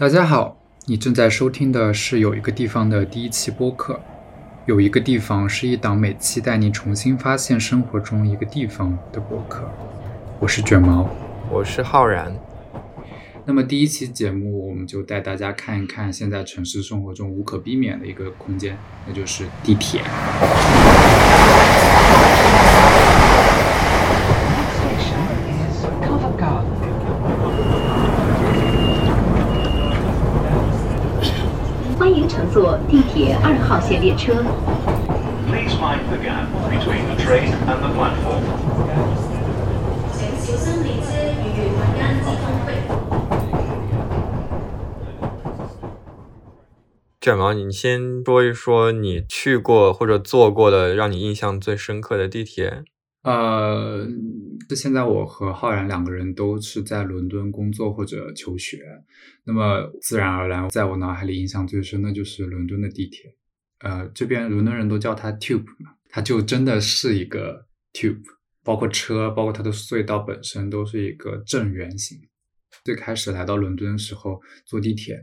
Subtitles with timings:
[0.00, 0.56] 大家好，
[0.86, 3.98] 你正在收听的是有一个地方的第一期播客。
[4.64, 9.68] 有一个地方是一档每期带你重新发现生活中一个地方的播客。
[10.38, 11.10] 我是卷毛，
[11.50, 12.32] 我是浩然。
[13.44, 20.02] 那么第一期节目，我们就带大家看一看现在城市生活中无可避免的一个空间，那就是地铁。
[31.98, 34.32] 欢迎乘坐地铁二号线列车。
[35.46, 38.40] Please mind the gap between the train and the platform.
[40.14, 42.68] 請小心列車與原民間之中隙。
[47.20, 52.84] 卷毛，你先说一说你去过或者坐过的让你印象最深刻的地铁。
[53.22, 54.06] 呃，
[54.68, 58.82] 这现在我和浩然两个人都是在伦敦工作或者求学，
[59.44, 63.34] 那么自然而然，在我脑海里印象最深的就是伦敦的地铁。
[63.80, 68.20] 呃，这边伦敦人都叫它 tube 嘛，它就真的是一个 tube，
[68.62, 72.18] 包括车，包括它的隧道本身都是一个正圆形。
[72.84, 75.16] 最开始来到伦敦的时候坐地铁，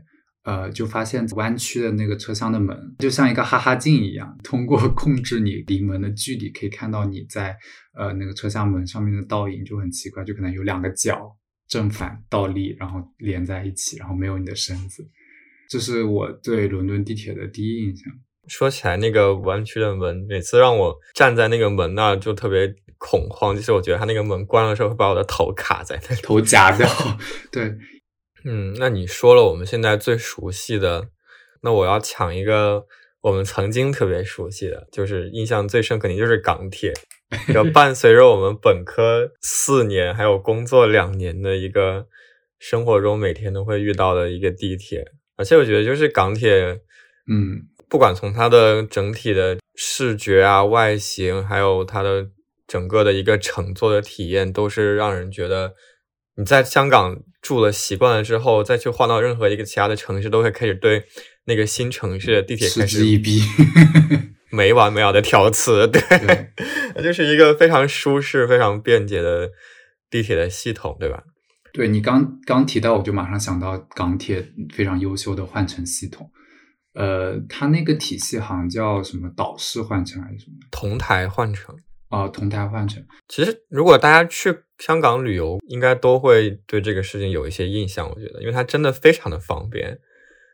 [0.46, 7.56] 呃，就发现弯曲的那个车厢的门就像一个哈哈镜一样，通过 控制你离门的距离，可以看到你在
[7.98, 11.36] 呃那个车厢门上面的倒影，就很奇怪，就可能有两个角
[11.68, 15.04] 正反倒立，然后连在一起，然后没有你的身子。
[15.68, 18.12] 这是我对伦敦地铁的第一印象。
[18.46, 26.22] 说起来，那个弯曲的门，每次让我站在那个门那儿就特别恐慌，就是我觉得它那个门关了之后会把我的头卡在那里。
[26.22, 26.88] 头夹掉，
[27.50, 27.76] 对，
[28.48, 31.08] 嗯，那你说了我们现在最熟悉的，
[31.62, 32.86] 那我要抢一个
[33.22, 36.94] 我们曾经特别熟悉的，就是印象最深肯定就是港铁，
[37.52, 42.06] 要伴随着我们本科四年还有工作两年的一个
[42.60, 45.04] 生活中每天都会遇到的一个地铁，
[45.36, 46.80] 而且我觉得就是港铁，
[47.28, 52.28] 嗯，不管从它的整体的视觉啊、外形，还有它的
[52.68, 55.74] 整个的一个乘坐的体验，都是让人觉得
[56.36, 61.04] 你在香港住了习惯了之后，再去换到任何一个其他的城市，都会开始对
[61.44, 63.40] 那个新城市的地铁嗤开始之以鼻。
[64.50, 65.86] 没完没了的挑刺。
[65.86, 66.00] 对，
[66.94, 69.50] 对就是一个非常舒适、非常便捷的
[70.10, 71.22] 地铁的系统，对吧？
[71.72, 76.28] 对你刚刚提到，我就马上想到港铁非常优秀的换乘系统。
[76.94, 80.56] 呃，它那个体系好像叫什么岛式换乘还是什么？
[80.70, 81.76] 同台换乘。
[82.16, 83.04] 啊、同台换乘。
[83.28, 88.08] 其实，如果大家去香港旅游，应该都会对这个事情有一些印象。
[88.08, 89.98] 我觉得，因为它真的非常的方便。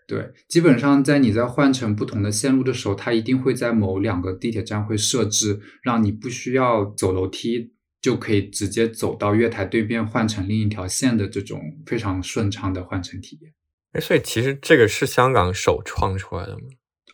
[0.08, 13.52] 对，基本上在你在换乘不同的线路的时候，它一定会在某两个地铁站会设置，让你不需要走楼梯就可以直接走到月台对面换乘另一条线的这种非常顺畅的换乘体验。
[13.92, 16.62] 哎，所以其实这个是香港首创出来的吗？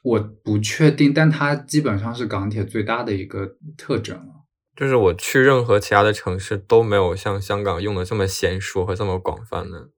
[0.03, 4.38] 我不确定，但它基本上是港铁最大的一个特征了。
[4.79, 9.89] 就是我去任何其他的城市都没有像香港用的这么娴熟和这么广泛的。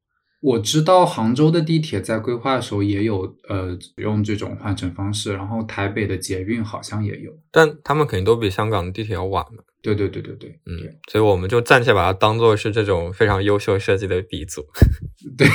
[0.40, 7.30] 我知道杭州的地铁在规划的时候也有呃用这种换乘方式，然后台北的捷运好像也有。
[7.50, 9.62] 但他们肯定都比香港的地铁要晚嘛。
[9.82, 10.76] 对对对对对，嗯，
[11.10, 14.62] 所以我们就暂且把它当做是这种非常优秀设计的鼻祖。
[15.36, 15.46] 对，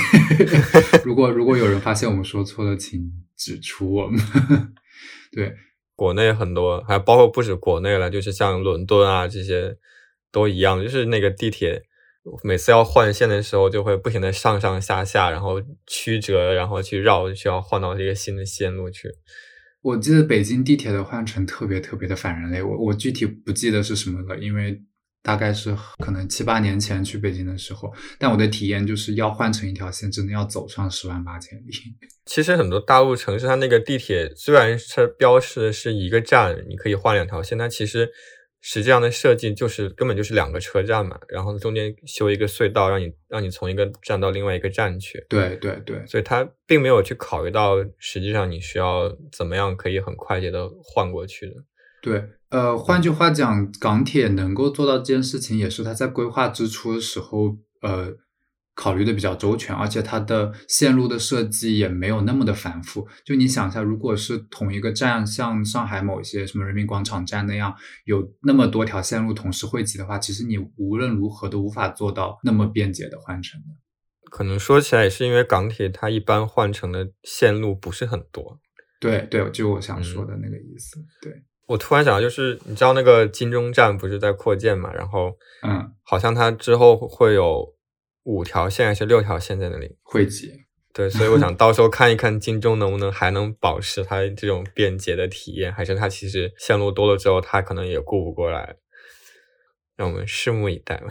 [1.03, 4.19] 如果如果有人发现我们说错了，请指出我们。
[5.31, 5.53] 对，
[5.95, 9.77] 国内很多，还包括不止国内了，就是像伦敦啊这些
[10.31, 11.83] 都一样，就是那个地铁
[12.43, 19.09] 每次要换线的时候，就会不停的上上下下，然后曲折，然后去绕，需要换到这个新的线路去。
[19.81, 24.81] 我记得北京地铁的换乘特别特别的反人类，我我具体不记得是什么了，因为
[25.25, 31.71] 大概是可能七八年前去北京的时候，但我的体验就是要换成一条线，真的要走上十万八千里。
[32.25, 38.07] 其实很多大陆城市，它那个地铁虽然是标示的是一个站，你可以换两条线，但其实
[38.61, 45.25] 实际上的设计就是根本就是两个车站嘛，然后中间修一个隧道，让你让你从一个站到另外一个站去。
[45.27, 51.53] 对对对，所以它并没有去考虑到实际上你需要怎么样可以很快捷的换过去的。
[52.05, 58.13] 对，呃，换句话讲，港铁能够做到这件事情，也是它在规划之初的时候，呃，
[58.75, 63.07] 考虑的比较周全，而且它的线路的设计也没有那么的繁复。
[63.25, 67.73] 就你想一下，如果是同一个站，像上海某一些什么人民广场站那样，
[68.03, 73.67] 有那么多条线路同时汇集的话，其实你无论如何都无法做到那么便捷的换乘的。
[74.29, 78.59] 可能说起来也是因为港铁它一般换乘的线路不是很多。
[78.99, 80.97] 对对，就我想说的那个意思。
[81.21, 81.31] 对，
[81.67, 87.75] 我突然想到，就是你知道那个金钟站不是在扩建嘛，然后嗯，好像它之后会有
[88.23, 89.97] 五条线还是六条线在那里。
[90.03, 90.51] 汇集。
[90.93, 98.75] 对，所以我想到时候看一看金钟能不能还能保持它这种便捷的体验，还是它其实线路多了之后，它可能也顾不过来。
[99.97, 101.07] 让我们拭目以待吧。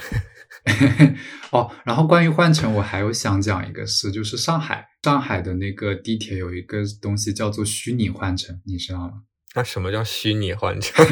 [1.53, 9.13] 哦，然后关于换乘，我还有想讲一个事，就是上海上海的那个地铁有一个东西叫做虚拟换乘，你知道吗？
[9.55, 11.07] 那什么叫虚拟换乘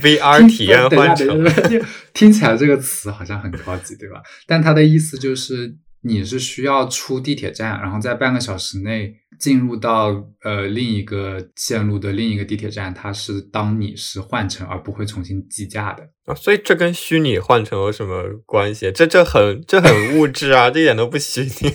[0.00, 1.44] ？VR 体验换乘？
[2.14, 4.22] 听起来这个词好像很高级，对吧？
[4.46, 16.08] 但它的意思就是你是需要出地铁站，然后在半个小时内进入到呃另一个线路的另一个地铁站，它是当你是换乘，而不会重新计价的。
[16.26, 18.92] 啊，所以这跟虚拟换乘有什么关系？
[18.92, 21.50] 这这很这很物质啊，这一点都不虚拟。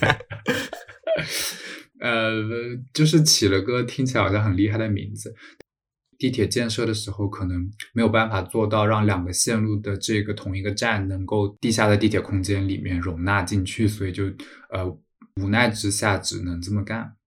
[2.00, 2.34] 呃，
[2.94, 5.34] 就是起了个听起来好像很厉害的名字。
[6.24, 14.24] 地铁建设的时候，可能没有办法做到让两个线路的这个同一个站能够地下的地铁空间里面容纳进去，所以就
[14.70, 14.88] 呃
[15.42, 17.18] 无奈之下只能这么干。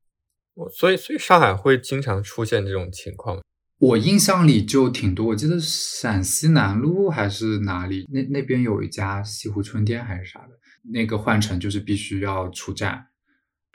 [0.54, 3.38] 我所以所以上海会经常出现这种情况。
[3.78, 10.58] 我印象里就挺多，我记得陕西南路还是哪里，那那边有一家西湖春天还是啥的，
[10.90, 13.08] 那个换乘就是必须要出站。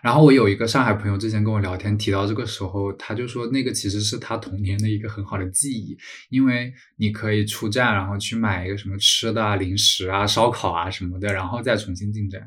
[0.02, 5.98] 然后我有一个上海朋友之前跟我聊天提到这个时候，他就说那个其实是他童年的一个很好的记忆，
[6.30, 12.42] 因为你可以出站，然后去买一个什么吃的啊、零食啊、烧烤啊什么的，然后再重新进站。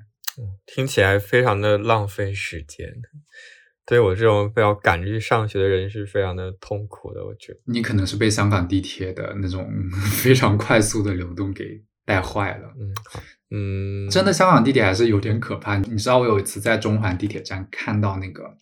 [0.67, 2.93] 听起来非常的浪费时间，
[3.87, 7.25] 对我这种非要赶着去上学的人是非常的痛苦的。
[7.25, 9.71] 我觉得你可能是被香港地铁的那种
[10.11, 12.75] 非常快速的流动给带坏了。
[12.77, 15.77] 嗯，好，嗯，真的，香港地铁还是有点可怕。
[15.79, 18.57] 你知道，我有一次在中环地铁站看到那个，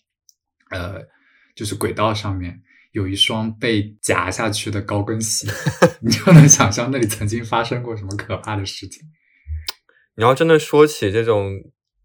[0.69, 1.01] 呃，
[1.55, 5.47] 就是轨道上面有一双被夹下去的高跟鞋，
[6.01, 9.01] 你就能想象那里曾经发生过什么可怕的事情。
[10.15, 11.53] 你要真的说起这种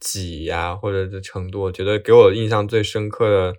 [0.01, 3.57] 挤呀、或者这程度，我觉得给我印象最深刻的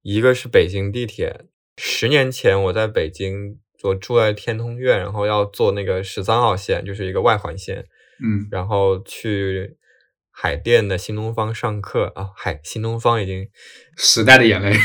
[0.00, 1.46] 一个是北京地铁。
[1.76, 7.84] 十年前我在北京，我住在天通苑，然后要坐那个十三号线，就是一个外环线，
[8.22, 9.76] 嗯然后去
[10.30, 12.30] 海淀的新东方上课啊。
[12.36, 13.48] 海新东方已经
[13.96, 14.76] 时代的眼泪。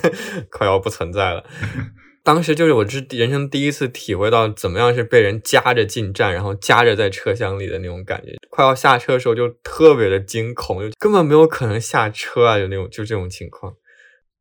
[0.50, 1.44] 快要不存在了。
[2.24, 8.32] 当时就是我是人生第一次体会到怎么样是被人夹着进站，然后夹着在车厢里的那种感觉。
[8.48, 13.74] 快要下车的时候就特别的惊恐，就根本没有可能下车啊，就那种就这种情况。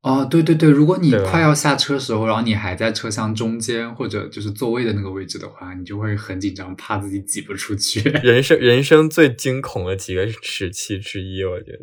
[0.03, 8.01] 哦，对对对，如果你快要下车的时候，然后你还在车厢中间或者就是座位的那个位置的话，你就会很紧张，怕自己挤不出去。
[8.21, 11.79] 人生人生最惊恐的几个时期之一，我觉得。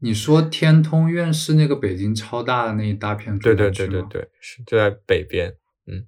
[0.00, 5.54] 你说天通苑是那个北京超大的那一大片对对对对对，是就在北边。
[5.86, 6.04] 嗯，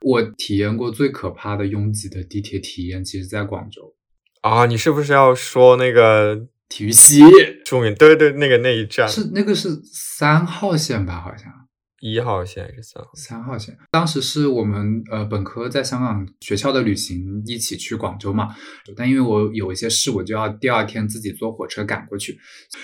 [0.00, 3.94] 我体验过最可怕的拥挤的地铁体验，其实在广州
[4.40, 7.20] 啊，你是不是要说那个体育西，
[7.64, 7.94] 著名？
[7.94, 11.20] 对对，那个那一站是那个是三号线吧？
[11.20, 11.52] 好像
[12.00, 13.24] 一号线还是三号线？
[13.24, 13.78] 三号线。
[13.90, 18.48] 当时是我们呃本科在香港学校的旅行，一起去广州嘛。
[18.96, 22.38] 但因为我有一些事，我就要第二天自己坐火车赶过去。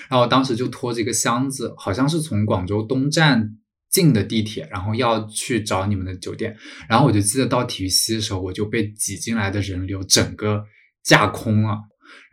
[0.09, 3.57] 然后当时就拖着一个箱子，好像是从广州东站
[3.91, 6.57] 进的地铁，然后要去找你们的酒店。
[6.89, 10.63] 然后我就记得到体育西的时候，我就被挤进来的人流整个
[11.03, 11.77] 架空了。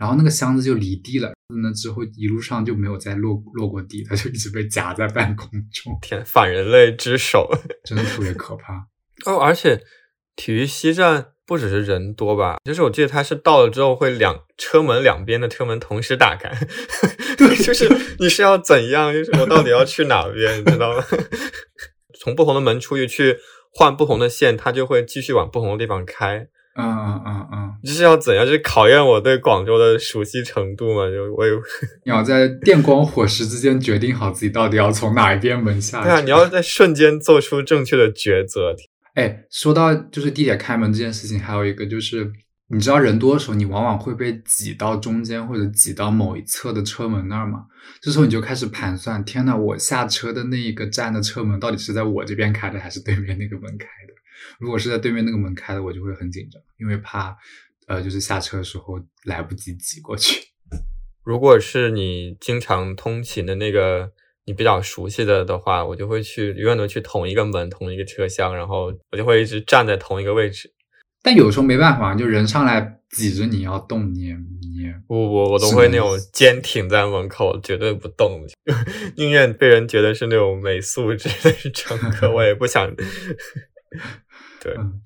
[0.01, 1.31] 然后那个箱子就离地了，
[1.63, 7.51] 那之后一路上就没有再落落过地，它就一直被夹在半空中，天，反人类之手。
[7.85, 8.87] 真的特别可怕。
[9.31, 9.83] 哦，而且
[10.37, 16.51] 体育西站不只是人多吧，就是我记得它是到了之后会两车门两边的车门同时打开，
[17.37, 17.87] 对，就是
[18.19, 21.05] 你是要怎样，就是我到底要去哪边，你知道吗？
[22.19, 23.37] 从不同的门出去去
[23.75, 26.49] 换不同的线，它就会继续往不同的地方开。
[26.81, 31.11] 嗯嗯嗯嗯，就是要怎样，就是考验我对广州的熟悉程度嘛。
[31.11, 31.57] 就我有，
[32.05, 36.03] 你 要在电光火石之间决定好自己到底要从哪一边门下。
[36.03, 38.75] 对啊，你要在瞬间做出正确的抉择。
[39.15, 42.31] 哎，说到就是地铁开门这件事情，还有一个就是，
[42.69, 47.65] 你知道人多的时候，你往往会被挤到中间或者挤到某一侧的车门那儿嘛。
[48.01, 54.15] 这时候你就开始盘算：天呐，我下车的那一个站的车门到底是在我这边开的，还是对面那个门开的？
[54.59, 57.37] 如果是在对面那个门开的，我就会很紧张，因为怕
[57.87, 60.41] 呃，就是下车的时候来不及挤过去。
[61.25, 64.13] 如果是你经常通勤的那个
[64.47, 70.73] 你比较熟悉的的话，我就会去永远都去同一个门、同一个车厢，然后我就会一直站在同一个位置。
[71.23, 78.41] 但有时候没办法，就人上来挤着你要动，你也你也我我我都会那种坚挺在门口，绝对不动，
[79.17, 82.91] 宁愿被人觉得是那种没素质的乘客，我也不想。
[84.61, 84.75] 对。
[84.77, 85.01] 嗯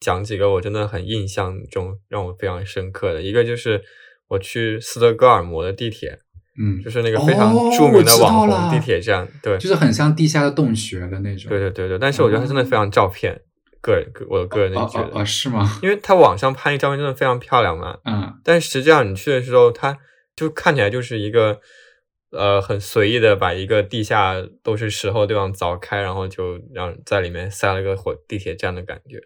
[0.00, 3.82] 讲几个我真的很印象中让我非常深刻的，一个就是
[4.28, 6.20] 我去斯德哥尔摩的地铁，
[6.58, 11.50] 嗯，就是那个非常哦著名的网红地铁站，对，就是很像地下的洞穴的那种。
[11.50, 13.42] 对对对对，但是我觉得它真的非常照骗，
[13.82, 15.78] 个人个我个人的觉得，哦哦哦，是吗？
[15.82, 19.98] 因为它网上拍照片真的非常漂亮嘛，嗯但实际上你去的时候，它
[20.36, 21.60] 就看起来就是一个
[22.30, 29.20] 呃很随意的把一个地下都是石头的地方凿开，然后就让在里面塞了个火地铁站的感觉。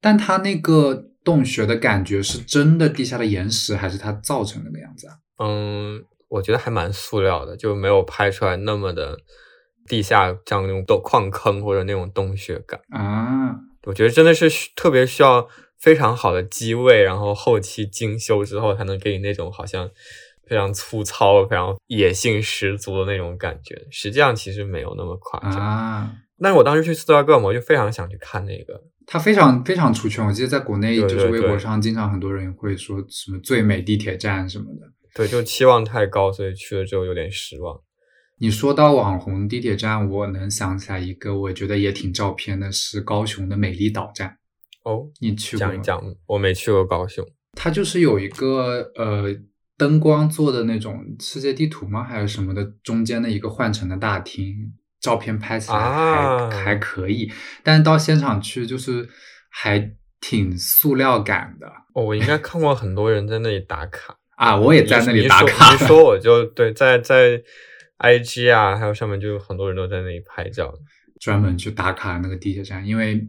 [0.00, 5.14] 但它那个洞穴的感觉是真的地下的岩石，还是它造成的那样子啊？
[5.38, 9.18] 嗯，我觉得还蛮塑料的，就没有拍出来那么的
[9.88, 12.80] 地下像那种洞矿坑或者那种洞穴感。
[12.90, 15.48] 啊，我觉得真的是特别需要
[15.78, 19.90] 非常好的机位，然后后期精修之后，才能给你那种好像
[20.46, 23.74] 非常粗糙、非常野性十足的那种感觉。
[23.90, 25.56] 实际上其实没有那么夸张。
[25.56, 30.24] 啊，但是我当时去斯德哥尔摩就非常想去看那个，它非常非常出圈。
[30.24, 34.86] 我记得在国内就是微博上经常很多人会说什么最美地铁站什么的。
[35.14, 37.80] 对，就期望太高，所以去了之后有点失望。
[38.38, 44.36] 你说到网红地铁站，我能想起来一个，我觉得也挺照片的，是高雄的美丽岛站。
[44.84, 45.72] 哦，你去过吗？
[45.72, 47.26] 讲一讲，我没去过高雄。
[47.52, 49.34] 它就是有一个呃
[49.76, 52.02] 灯光做的那种世界地图吗？
[52.02, 57.30] 还是什么的，中间的一个换乘的大厅，照片拍起来还、啊还可以，
[57.62, 59.08] 但是到现场去就是
[59.50, 64.56] 还挺塑料感的哦，我应该看过很多人在那里打卡， 啊！
[64.56, 67.42] 我也在那里打卡说我就对，在在
[67.98, 70.74] IG 啊，还有上面就有很多人都在那里拍照。
[71.20, 73.26] 专门去打卡那个地铁站，因为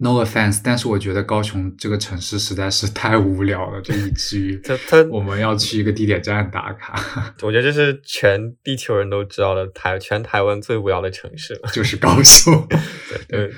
[0.00, 6.94] no offense，但是我觉得高雄这个城市实在是太无聊了，就以至于 这它我们要去一个地铁站打卡，
[7.42, 11.68] 我觉得这是全地球人都知道的台全台湾最无聊的城市了。
[11.72, 12.66] 就是高雄。
[13.28, 13.52] 对，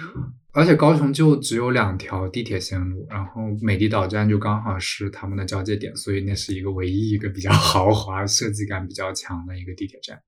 [0.52, 10.20] 而且高雄就只有两条地铁线路，然后美丽岛站就刚好是他们的交界点，所以那是一个唯一一个比较豪华、设计感比较强的一个地铁站。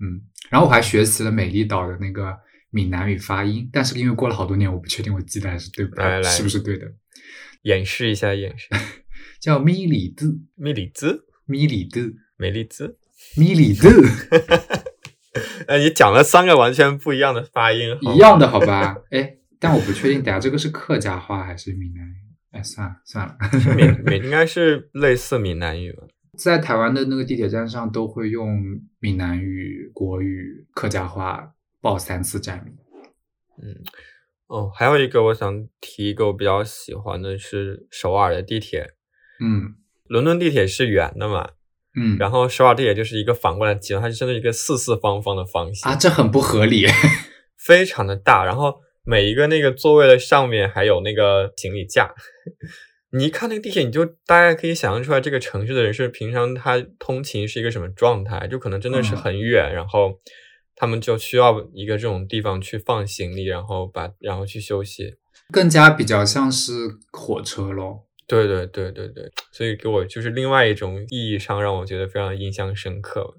[0.00, 0.20] 嗯，
[0.50, 2.36] 然后我还学习了美丽岛的那个
[2.74, 6.86] 闽南语发音，但是因为过了好多年，我不确定我记得还是对不对，来来是不是对的？
[7.62, 8.68] 演示一下，演示。
[9.40, 12.98] 叫米里兹，米里兹，米里兹，美丽兹。
[13.36, 13.88] 米里兹，
[15.66, 18.96] 呃，你讲了三个完全不一样的发音，一样的好吧？
[19.10, 22.14] 哎，但我不确定，等下这个是客家话还是闽南语？
[22.50, 23.36] 哎，算了算了，
[23.76, 26.02] 闽闽应该是类似闽南语吧？
[26.36, 28.60] 在台湾的那个地铁站上都会用
[28.98, 31.53] 闽南语、国语、客家话
[31.84, 32.74] 报三次站名。
[33.62, 33.84] 嗯
[34.46, 38.94] 哦，还有一个我想提一个我比较喜欢的是首尔的地铁。
[39.38, 39.74] 嗯
[40.06, 41.50] 伦敦地铁是圆的嘛，
[41.94, 46.86] 嗯，然后首尔地铁就是一个反过来挤，它是真的一个四四方方的方形啊，这很不合理。
[47.58, 52.14] 非常的大，然后每一个那个座位的上面还有那个行李架。
[53.10, 60.20] 你一看那个地铁，你就大概可以想象出来，这个城市的人是平常他通勤是一个什么状态，就可能真的是嗯很远，然后
[60.76, 65.16] 他们就需要一个这种地方去放行李，然后把然后去休息。
[65.52, 66.72] 更加比较像是
[67.12, 68.06] 火车咯。
[68.26, 73.34] 对对对对对，所以给我就是另外一种意义上让我觉得非常印象深刻，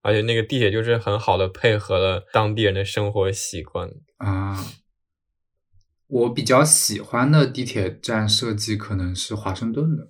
[0.00, 3.90] 而且那个地铁就是很好的配合了当地人的生活习惯。
[4.16, 4.64] 啊。
[6.08, 10.08] 我比较喜欢的地铁站设计可能是华盛顿的，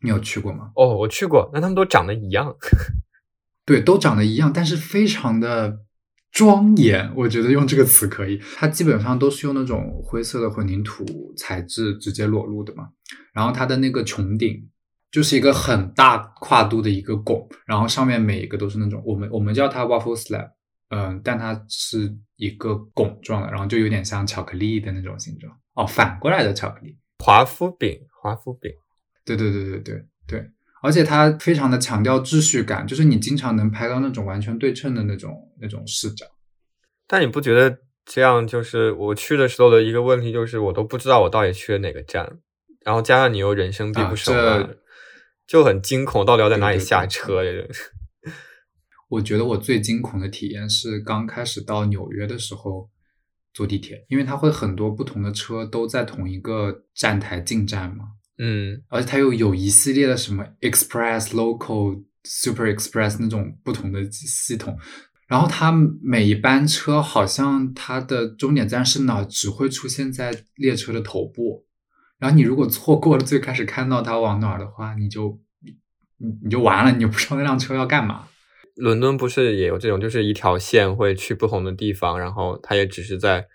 [0.00, 0.72] 你有去过吗？
[0.74, 2.56] 哦，我去过，那他们都长得一样。
[3.66, 5.80] 对，都长得一样，但是非常的
[6.34, 8.38] 庄严，我觉得用这个词可以。
[8.56, 11.04] 它基本上都是用那种灰色的混凝土
[11.36, 12.88] 材质直接裸露的嘛，
[13.32, 14.68] 然后它的那个穹顶
[15.12, 20.50] 就是一个很大跨度的一个拱，然后上面每一个都是那种我们我们叫它 waffle slab，
[20.88, 25.56] 嗯，但它是一个拱状的，然后就有点像巧克力的那种形状。
[25.74, 26.98] 哦，反过来的巧克力。
[27.24, 28.72] 华夫饼，华夫饼，
[29.24, 30.50] 对对对对对对，
[30.84, 36.26] 而且它非常的强调秩序感，就是你经常能拍到那种完全对称的那种那种视角。
[37.06, 42.30] 但你不觉得这样就是我去的时候的一个问题，就是我都不知道我到底去了哪个站，
[42.84, 44.68] 然后加上你又人生地啊不熟这嘛，
[45.46, 47.42] 就很惊恐，到底要在哪里对对对下车？
[47.42, 47.68] 这个
[49.08, 52.90] 我觉得我最惊恐的体验是刚开始到纽约的时候
[53.54, 58.04] 坐地铁，因为它会很多不同的车都在同一个站台进站嘛，
[58.38, 64.76] 嗯，而且它又有一系列的什么 Express、Local、Super Express 那种不同的系统。
[65.26, 65.72] 然后它
[66.02, 71.64] 每一班车好像它的终点站是哪，只会出现在列车的头部。
[72.18, 75.72] 然后你如果错过了最开始看到它往哪儿的话，你就你
[76.18, 78.28] 你你就完了，你就不知道那辆车要干嘛。
[78.76, 83.46] 伦敦不是也有这种，就是一条线会去不同的地方，然后它也只是在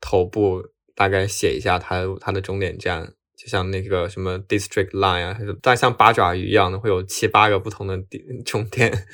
[0.00, 0.62] 头部
[0.94, 3.12] 大概写一下它它的终点站，就
[3.48, 9.06] 像那个什么 District Line 啊，还是但像八爪鱼一样的，会有七八个不同的地 终点，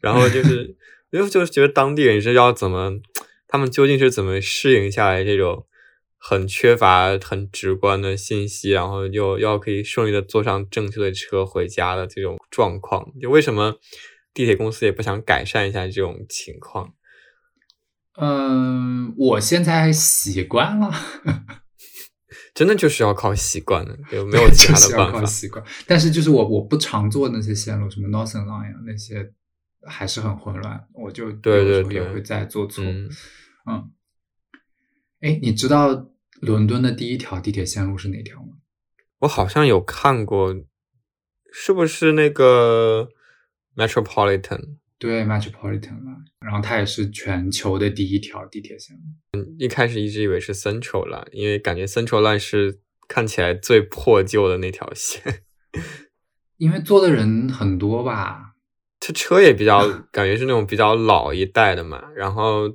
[0.00, 0.76] 然后就是
[1.12, 2.92] 就就是觉得当地人是要怎么，
[3.48, 5.66] 他们究竟是怎么适应下来这种
[6.16, 13.76] 很缺乏很直观的信息，然后又要可以顺利的坐上正确的车回家的这种状况，就为什么
[14.32, 16.94] 地铁公司也不想改善一下这种情况？
[18.20, 20.92] 嗯，我现在习惯了，
[22.60, 25.20] 真的就是要靠习惯的，有没有其他就是要的办法。
[25.24, 25.64] 靠习惯。
[25.86, 29.32] 但是就是我我不常做那些线路，什么 Northern Line 啊那些，
[29.86, 32.84] 还是很混乱，我就对对对有时候也会在做错。
[32.84, 33.08] 嗯，
[33.64, 33.90] 嗯，
[35.20, 36.10] 哎，你知道
[36.42, 38.58] 伦敦的第一条地铁线路是哪条吗？
[39.20, 40.54] 我好像有看过，
[41.50, 43.08] 是不是那个
[43.74, 44.76] Metropolitan？
[45.00, 48.94] 对，Metropolitan Line，然后它也是全球的第一条地铁线
[49.32, 49.56] 路。
[49.58, 55.42] 一开始一直以为是 Central Line，因为感觉 Central Line 是看起来最破旧的那条线，
[56.58, 58.52] 因为坐的人很多吧，
[59.00, 62.68] 它车也比较感觉是那种比较老一代的嘛，然后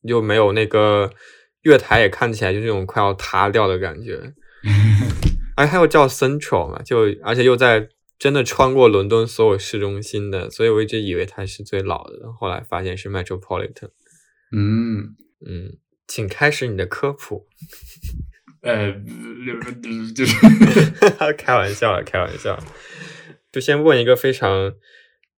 [0.00, 1.12] 又没有那个
[1.64, 4.32] 月台，也看起来就是那种快要塌掉的感觉。
[5.56, 7.86] 哎，还有叫 Central 嘛，就而且又在
[8.18, 13.90] 真的穿过伦敦所有市中心的，所以我一直以为它是最老的，后来发现是 Metropolitan。
[14.52, 17.46] 嗯，嗯，请开始你的科普。
[18.62, 18.92] 呃，
[20.14, 20.34] 就是
[21.38, 22.58] 开玩笑了，开玩笑。
[23.52, 24.72] 就先问一个非常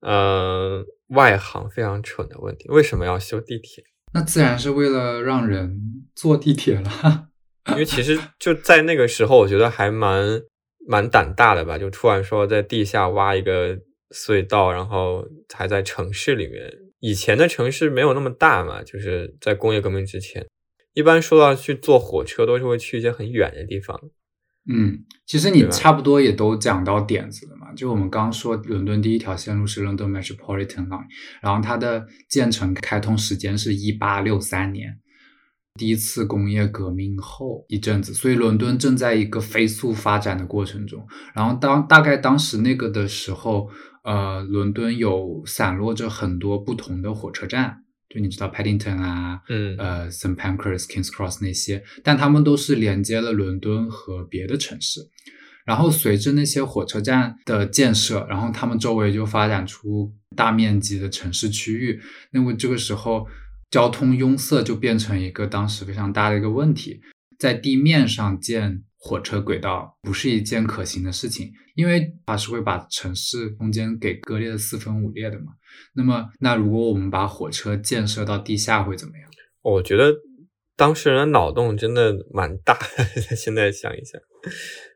[0.01, 3.85] 呃外行、非常蠢的问题：为什么要修地铁？
[4.15, 7.29] 那自然是为了让人坐地铁了。
[7.69, 10.41] 因为其实就在那个时候，我觉得还蛮
[10.89, 13.79] 蛮胆大的吧，就突然说在地下挖一个
[14.15, 15.23] 隧道，然后
[15.55, 16.73] 还在城市里面。
[17.01, 20.45] 以前的城市没有那么大嘛，就是在工业革命之前，
[20.95, 24.01] 一般说到去坐火车，都是会去一些很远的地方。
[24.71, 27.73] 嗯，其实你差不多也都讲到点子了嘛。
[27.75, 31.07] 就我们刚说，伦敦第一条线路是 London Metropolitan Line，
[31.43, 34.99] 然后它的建成开通时间是一八六三年，
[35.79, 41.07] 第一次工业革命后一阵子，所以伦敦正在一个飞速发展的过程中。
[41.35, 43.71] 然后当大概当时那个的时候，
[44.05, 55.01] 呃，伦敦有散落着很多不同的火车站，就你知道 Paddington 啊，嗯呃，St Pancras、Kings Cross 那些，但他们都是连接了伦敦和别的城市。
[55.65, 62.01] 然后随着那些火车站的建设，然后他们周围就发展出大面积的城市区域。
[62.33, 63.27] 那么这个时候，
[63.71, 67.01] 交通拥塞就变成一个当时非常大的一个问题。
[67.39, 75.53] 在地面上建火车轨道不是一件可行的事情，因为它是会把城市空间给割裂的四分五裂的嘛。
[75.95, 79.31] 那么，那如果我们把火车建设到地下会怎么样？
[79.63, 80.13] 我觉得
[80.77, 83.05] 当事人的脑洞真的蛮大的，
[83.37, 84.21] 现在想一想。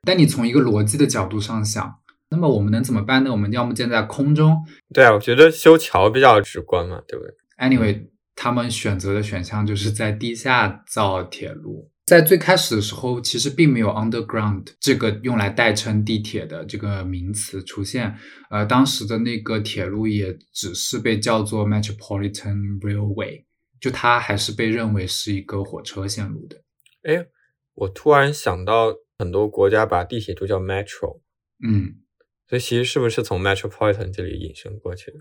[0.03, 1.95] 但你从一个逻辑的角度上想，
[2.31, 3.31] 那么我们能怎么办呢？
[3.31, 4.57] 我们要么建在空中
[4.93, 11.91] 对啊，我觉得修桥比较直观嘛，对不对？，anyway，他们选择的选项就是在地下造铁路。
[12.05, 18.15] 在最开始的时候，其实并没有 underground 这个用来代称地铁的这个名词出现。
[18.51, 23.45] 呃，当时的那个铁路也只是被叫做 Metropolitan Railway，
[23.81, 26.57] 就它还是被认为是一个火车线路的。
[27.05, 27.25] 哎，
[27.75, 31.21] 我突然想到，很多国家把地铁都叫 metro，
[31.65, 31.95] 嗯，
[32.49, 35.19] 所以其实是不是从 metropolitan 这里引申过去的？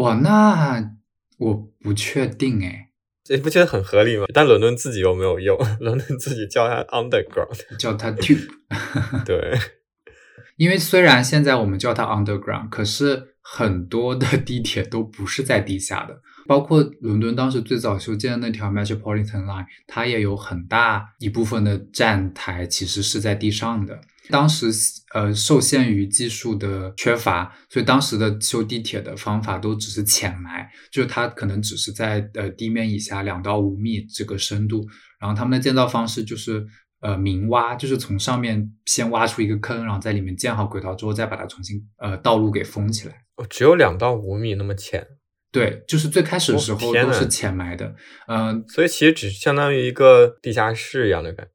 [0.00, 0.96] 哇，那
[1.38, 2.90] 我不确定哎，
[3.24, 4.24] 这不觉得很合理吗？
[4.32, 7.58] 但伦敦自己又没有用， 伦敦自己叫它 underground。
[7.78, 8.48] 叫它 tube。
[9.26, 9.58] 对，
[10.56, 24.00] 因为虽然现在我们叫它 underground，可是很多的地铁都不是在地下的，包括伦敦当时最早修建的那条 Metropolitan Line，它也有很大一部分的站台其实是在地上的。
[24.28, 24.66] 当时
[25.14, 34.86] 呃受限于技术的缺乏，所以当时的修地铁的方法都只是浅埋，就是它可能只是在呃地面以下两到五米这个深度，
[35.20, 36.66] 然后他们的建造方式就是
[37.00, 43.14] 呃明挖，就是从上面先挖出一个坑，然后在里面建好轨道之后，再把它重新呃道路给封起来。
[43.36, 45.06] 哦，只有两到五米那么浅，
[45.52, 47.94] 对，就是最开始的时候都是浅埋的，
[48.28, 51.52] 嗯、所以其实只相当于一个地下室一样的感觉。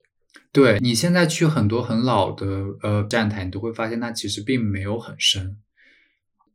[0.52, 2.46] 对你现在去很多很老的
[2.82, 5.58] 呃站台，你都会发现它其实并没有很深。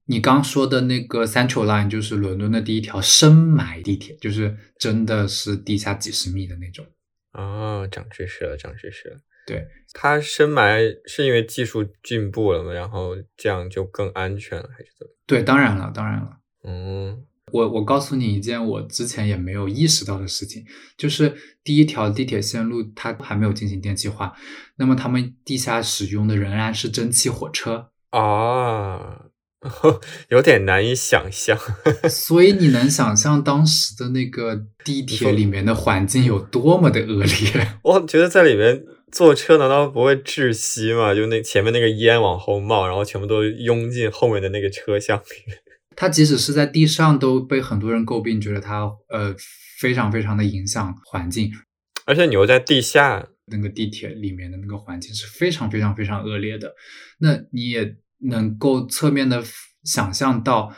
[0.05, 6.87] 你刚说的那个 Central Line 就是伦敦的第一条深埋地铁，就是真的是地下几十米的那种。
[7.33, 9.21] 哦，长知识了，长知识了。
[9.47, 15.13] 对，它深埋是因为技术进步了嘛，然后这样就更安全了，还是怎么？
[15.27, 16.39] 对，当然了，当然了。
[16.65, 20.65] 嗯，我我告诉你一件我之前也没有意识到的事情，
[20.99, 21.33] 就是
[21.63, 24.33] 第一条地铁线路它还没有进行电气化，
[24.79, 29.27] 那么他们地下使用的仍然是蒸汽火车，啊，
[30.31, 31.57] 有点难以想象。
[32.11, 37.69] 所以你能想象当时的那个地铁里面的环境有多么的恶劣？
[37.85, 38.83] 我觉得在里面
[39.13, 41.15] 坐车难道不会窒息吗？
[41.15, 45.55] 就那前面那个烟往后冒，然后全部都拥进后面的那个车厢里。
[45.97, 49.35] 它即使是在地上都被很多人诟病，觉得它呃
[49.81, 51.51] 非常非常的影响环境。
[52.05, 56.73] 而且你又在地下，那个地铁里面的那个环境是非常非常非常恶劣的。
[57.19, 59.43] 那你也能够侧面的
[59.83, 60.73] 想象到，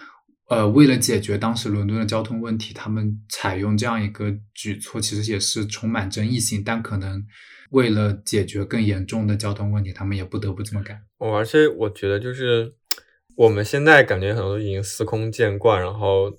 [0.48, 6.62] 呃，为了解决当时伦敦的交通问题，他们采用这样一个举措，其实也是充满争议性。
[6.64, 7.22] 但可能
[7.70, 11.02] 为了解决更严重的交通问题，他们也不得不这么干。
[11.18, 12.74] 哦，而且我觉得就是
[13.38, 16.38] 我们现在感觉很多都已经司空见惯，然后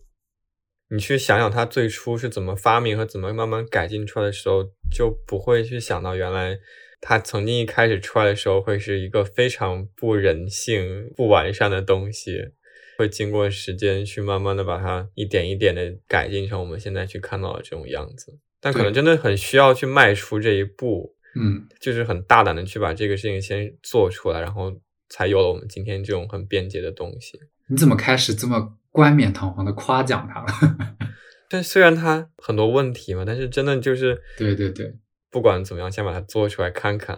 [0.89, 6.59] 你去想想它最初是怎么发明和怎么慢慢改进出来的时候，就不会去想到原来
[6.99, 12.49] 它曾经一开始出来的时候会是一个非常不人性、不完善的东西，
[12.97, 18.38] 会经过时间去慢慢的把它一点一点的改进成我们现在去看到的这种样子。
[18.59, 24.69] 但可能真的很需要去迈出这一步，嗯，就是很大胆的去把这个事情先做出来，然后
[25.10, 27.39] 才有了我们今天这种很便捷的东西。
[27.67, 30.95] 你怎么开始这么冠冕堂皇的夸奖他了？
[31.50, 34.95] 但虽然他很多问题嘛，但是真的就是，对对对，
[35.32, 37.17] 不管怎么样，先把它做出来看看。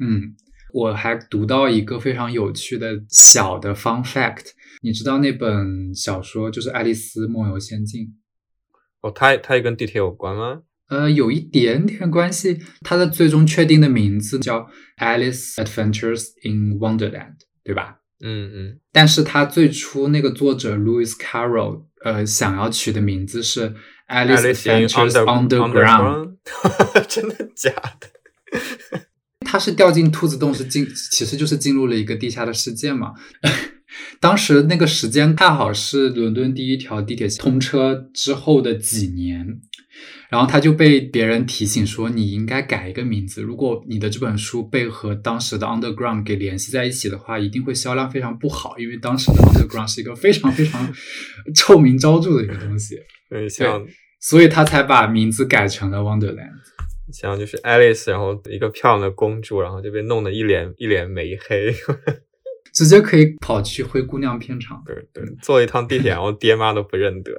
[0.00, 0.34] 嗯，
[0.72, 8.04] 我还读到一个非常有趣的小的 fun fact，你知道那本小说就是《爱丽丝梦游仙境》？
[9.02, 10.62] 哦，它它也跟地铁有关吗？
[10.88, 12.58] 呃，有一点点关系。
[12.82, 14.60] 它的最终确定的名字叫
[14.98, 17.10] 《Alice Adventures in Wonderland》，
[17.64, 17.96] 对吧？
[18.24, 23.68] 嗯嗯，但是它最初那个作者 Lewis Carroll，呃，想要取的名字是
[24.08, 26.26] 《Alice Adventures Under- Underground》。
[26.46, 27.70] Underground 真的假
[28.00, 28.08] 的？
[29.44, 33.12] 他是掉进兔子洞，是进，其实就是进入了一个地下的世界嘛。
[34.18, 39.60] 当时那个时间恰好是伦敦第一条地铁通车之后的几年，
[40.30, 43.42] 然后他就被别人提醒说，你应该改一个名字。
[43.42, 50.92] 如果你的这本书被和当时的 Underground 给联系在一起的话，一定会销量非常不好，因为当时的 Underground 是一个非常非常
[51.54, 52.96] 臭名昭著的一个东西，
[53.30, 53.86] 对，像
[54.20, 56.50] 所以他才把名字改成了 Wonderland。
[57.12, 61.72] 像就是 Alice，然后一个漂亮的公主，然后就被弄得一脸一脸煤黑。
[62.74, 64.82] 直接可以跑去灰姑娘片场。
[64.84, 67.32] 对对，坐一趟地铁，然后爹妈都不认得。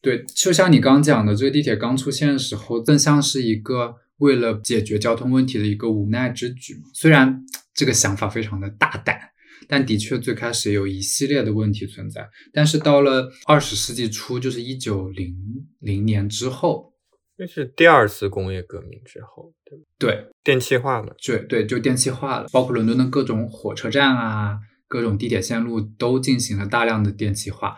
[0.00, 6.76] 对，就像你刚讲的，这个地铁刚出现的时候，更像是一个为了解决交通问题的一个无奈之举。
[6.94, 9.18] 虽然这个想法非常的大胆，
[9.66, 12.28] 但的确最开始有一系列的问题存在。
[12.52, 15.34] 但是到了二十世纪初，就是一九零
[15.80, 16.92] 零年之后，
[17.36, 19.78] 这是第二次工业革命之后，对？
[19.98, 21.14] 对，电气化了。
[21.24, 27.76] 对对，就电气化了，包括伦敦的各种火车站啊，各种地铁线路都进行了大量的电气化，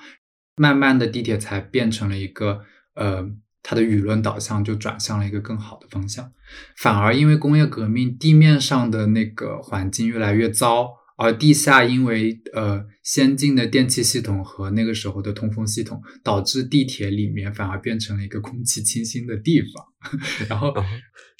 [0.60, 2.60] 慢慢的地铁才变成了一个
[2.94, 3.26] 呃，
[3.62, 6.30] 它的舆论导向就转向了一个更好的方向。
[6.76, 19.86] 反而因为工业革命，地面上的那个环境越来越糟，而地下因为呃先进的电气系统和那个时候的通风系统，导致地铁里面反而变成了一个空气清新的地方。
[20.48, 20.82] 然后啊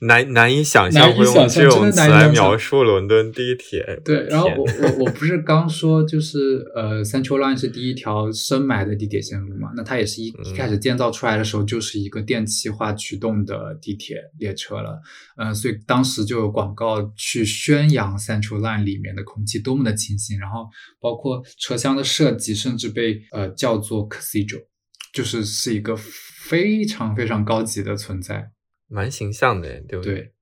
[0.03, 3.83] 难难以想难象用这种词来描述伦敦地铁。
[4.05, 9.71] 对，然后我我我不是刚说就是呃，Central Line 是第一条深埋的地铁线路嘛？
[9.75, 15.01] 那它也是一一开始建造出来的时候就是一个电气化驱动的地铁列车了，
[15.39, 20.67] 呃，所以当时就有广告去宣扬 Central Line 里面的空气多么的清新，然后
[21.01, 24.65] 包括车厢的设计甚至被呃叫做 Cathedral，
[25.13, 28.51] 就是是一个非常非常高级的存在。
[28.89, 30.15] 蛮形象的，对不对？
[30.15, 30.33] 对，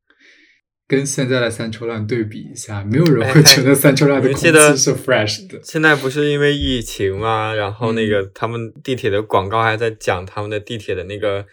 [0.86, 5.60] 跟现在的三臭浪对比一下，没有人会觉得三臭浪的空气是 fresh 的。
[5.62, 7.52] 现在不是因为疫情吗？
[7.54, 11.44] 然后那嗯个他们地铁的广告还在讲他们的地铁的那个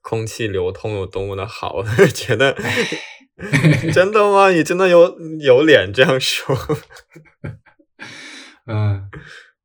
[0.00, 1.82] 空气流通有多么的好，
[2.14, 2.56] 觉得
[3.92, 4.50] 真的吗？
[4.52, 6.56] 你真的有有脸这样说？
[8.66, 9.02] 嗯，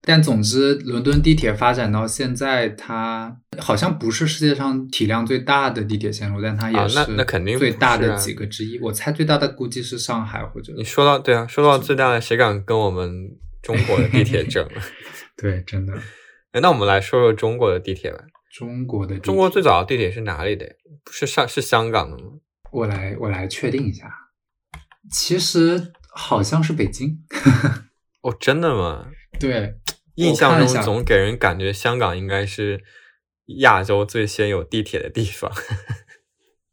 [0.01, 8.79] 但总之，伦敦地铁发展到现在，它好像不是世界上体量最大的地铁线路，但它啊也是那那肯定最大的几个之一。
[8.79, 13.12] 我猜最大的估计是上海或者你说到对啊，说到最大的，谁敢跟我们
[13.62, 14.67] 中国的地铁争？
[15.38, 15.93] 对，真的
[16.51, 18.19] 哎，那我们来说说中国的地铁吧。
[18.51, 20.65] 中国的中国最早的地铁是哪里的？
[21.05, 22.23] 不是上是香港的吗？
[22.71, 24.12] 我来我来确定一下，
[25.12, 27.19] 其实好像是北京。
[28.21, 29.08] 哦，真的吗？
[29.39, 29.75] 对，
[30.15, 32.84] 印象中总给人感觉香港应该是
[33.60, 35.51] 亚洲最先有地铁的地方。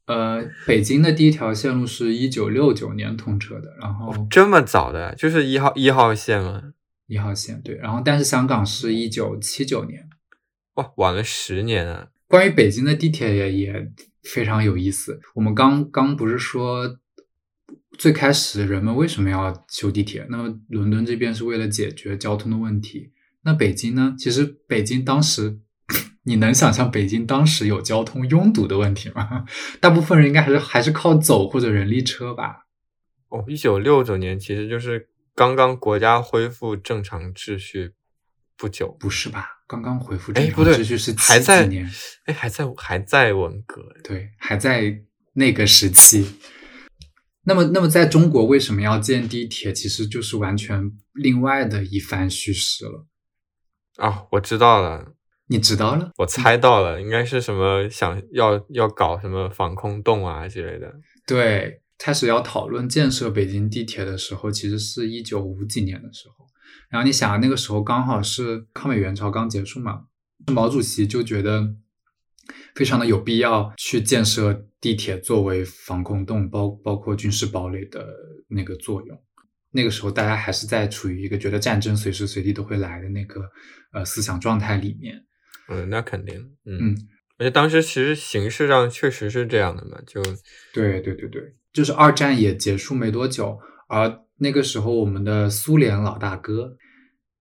[0.07, 6.63] 呃，北京的第一条线路是一九六九年通车的，然后这么早的，就是一号一号线吗？
[7.07, 10.09] 一号线对，然后但是香港是一九七九年。
[10.75, 12.09] 哇，晚了十年啊！
[12.29, 15.21] 关于北京的地铁也也非常有意思。
[15.35, 16.99] 我们刚刚不是说
[17.99, 20.27] 最开始人们为什么要修地铁？
[20.29, 23.13] 那么伦敦这边是为了解决交通的问题。
[23.43, 24.15] 那北京呢？
[24.19, 25.59] 其实北京当时，
[26.25, 29.45] 你能想象北京当时有交通拥堵的问题吗？
[29.81, 32.67] 大部分人应该还是还是靠走或者人力车吧。
[33.29, 37.93] 哦，一九六九年其实就是刚刚国家恢复正常秩序
[38.57, 38.97] 不久。
[38.99, 39.47] 不是吧？
[39.69, 41.91] 刚刚恢复哎，正常秩序是，七还在几年，
[42.27, 43.83] 哎，还在还在文革。
[44.03, 45.03] 对，还在
[45.35, 46.27] 那个时期。
[47.49, 49.73] 那么，那么在中国为什么要建地铁？
[49.73, 53.07] 其实就是完全另外的一番叙事了。
[53.99, 55.13] 啊，我知道了，
[55.47, 56.11] 你知道了？
[56.19, 60.93] 我猜到了，应该是什么想要要搞什么防空洞啊之类的。
[61.25, 66.47] 对，开始要讨论建设北京地铁的时候，其实是一九五几年的时候。
[66.91, 70.03] 然后你想啊，那个时候刚好是抗美援朝刚结束嘛，
[70.53, 71.75] 毛主席就觉得
[72.75, 78.07] 非常的有必要去建设地铁作为防空洞，包包括军事堡垒的
[78.49, 79.23] 那个作用。
[79.73, 83.43] 那个时候大家还是在处于一个觉得战争随时随地都会来的那个
[83.93, 85.23] 呃思想状态里面。
[85.69, 86.97] 嗯，那肯定，嗯，嗯
[87.39, 90.23] 而且当时其实形势上确实是这样的嘛，就
[90.73, 96.77] 对对对对，就是二战也结束没多久，而那个时候我们的苏联老大哥，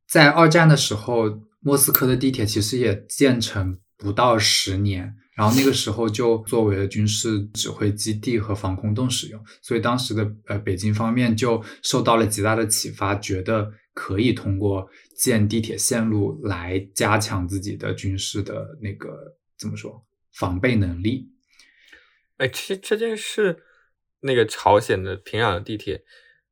[0.10, 21.30] 在二战的时候，莫斯科的地铁其实也建成不到十年，然后那个时候就作为了军事指挥基地和防空洞使用，所以当时的呃北京方面就受到了极大的启发，觉得可以通过建地铁线路来加强自己的军事的那个怎么说防备能力。
[22.38, 23.64] 哎，其实这件事，
[24.20, 26.04] 那个朝鲜的平壤的地铁，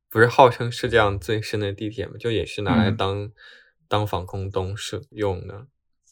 [0.08, 2.14] 不是号称世界上最深的地铁吗？
[2.18, 3.32] 就也是拿来嗯当、
[3.86, 5.66] 当防空洞使用的。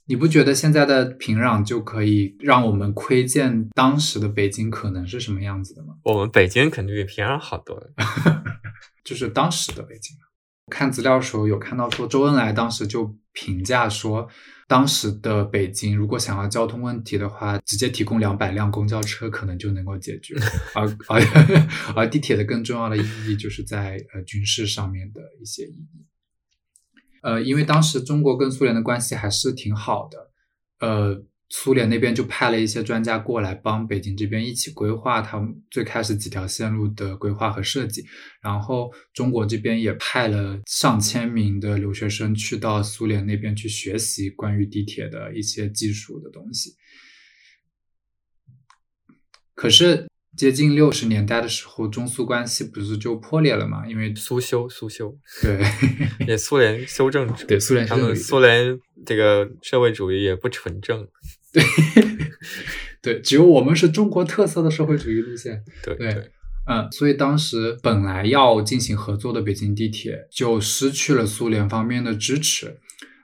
[0.06, 5.94] 你不觉得现在的平壤就可以让我们窥见当时的北京可能是什么样子的吗？
[6.04, 7.90] 我们北京肯定比平壤好多了。
[9.04, 10.16] 就是当时的北京。
[10.70, 14.26] 看资料的时候有看到说，周恩来当时就评价说，
[14.68, 20.34] 当时的北京如果想要交通问题的话，直接提供两百辆公交车可能就能够解决，
[20.74, 21.20] 而而
[21.94, 26.06] 而地铁的更重要的意义就是在呃军事上面的一些意义。
[27.22, 30.30] 呃，因为当时中国跟苏联的关系还是挺好的，
[30.80, 38.04] 呃，苏联那边就派了一些专家过来帮北京这边一起规划他们最开始几条线路的规划和设计，
[38.42, 46.74] 然后中国这边也派了上千名的留学生去到苏联那边去学习关于地铁的一些技术的东西。
[49.54, 53.87] 可是接近六十年代的时候，中苏关系不是就破裂了嘛？
[53.87, 55.61] 因为苏修，苏修，对
[56.27, 61.07] 也苏联修正主义， 对苏联他们苏联这个社会主义也不纯正。
[61.53, 61.62] 对
[63.03, 65.62] 对，只有我们是中国特色的社会主义路线。
[65.85, 66.31] 对对
[66.64, 72.79] 嗯，所以当时本来要进行合作的北京地铁就失去了苏联方面的支持。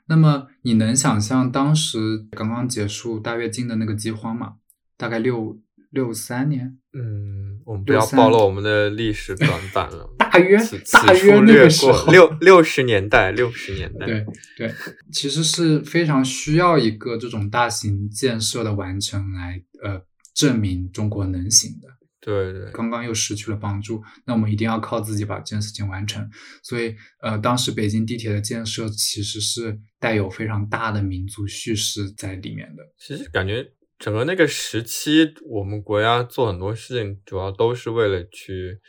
[0.07, 4.55] 那么你能想象当时刚刚结束大跃进的那个饥荒吗？
[4.97, 5.57] 大概六
[5.91, 10.07] 六三年，嗯，我们不要暴露我们的历史短板了。
[10.19, 10.57] 大约
[10.91, 14.05] 大约那个时候过六六十年代，六十年代。
[14.05, 14.25] 对
[14.57, 14.73] 对，
[15.11, 19.99] 其实是非常需要一个这种大型建设的完成来呃
[20.35, 21.87] 证明中国能行的。
[22.21, 26.29] 对对，刚刚又失去了帮助，那我们一定要靠自己把这件事情完成。
[26.61, 32.83] 所以，呃，当时北京地铁的建设其实是带有非常大的民族叙事在里面的。
[32.99, 33.65] 其实感觉
[33.99, 38.79] 整个那个时期，我们国家做很多事情，主要都是为了去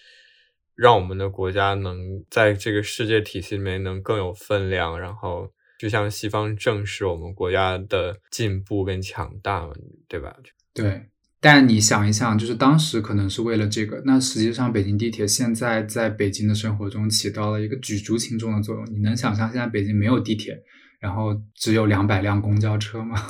[0.77, 9.73] 让我们的国家能在这个世界体系里面能更有分量，然后就像西方证实我们国家的进步跟强大嘛，
[10.09, 10.33] 对吧？
[10.73, 11.09] 对，
[11.41, 18.87] 但你想一想，就是当时可能是为了这个，那实际上北京地铁现在在北京的生活中起到了一个举足轻重的作用。
[18.93, 20.57] 你能想象现在北京没有地铁，
[21.01, 23.17] 然后只有两百辆公交车吗？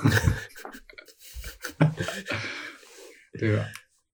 [3.39, 3.65] 对吧？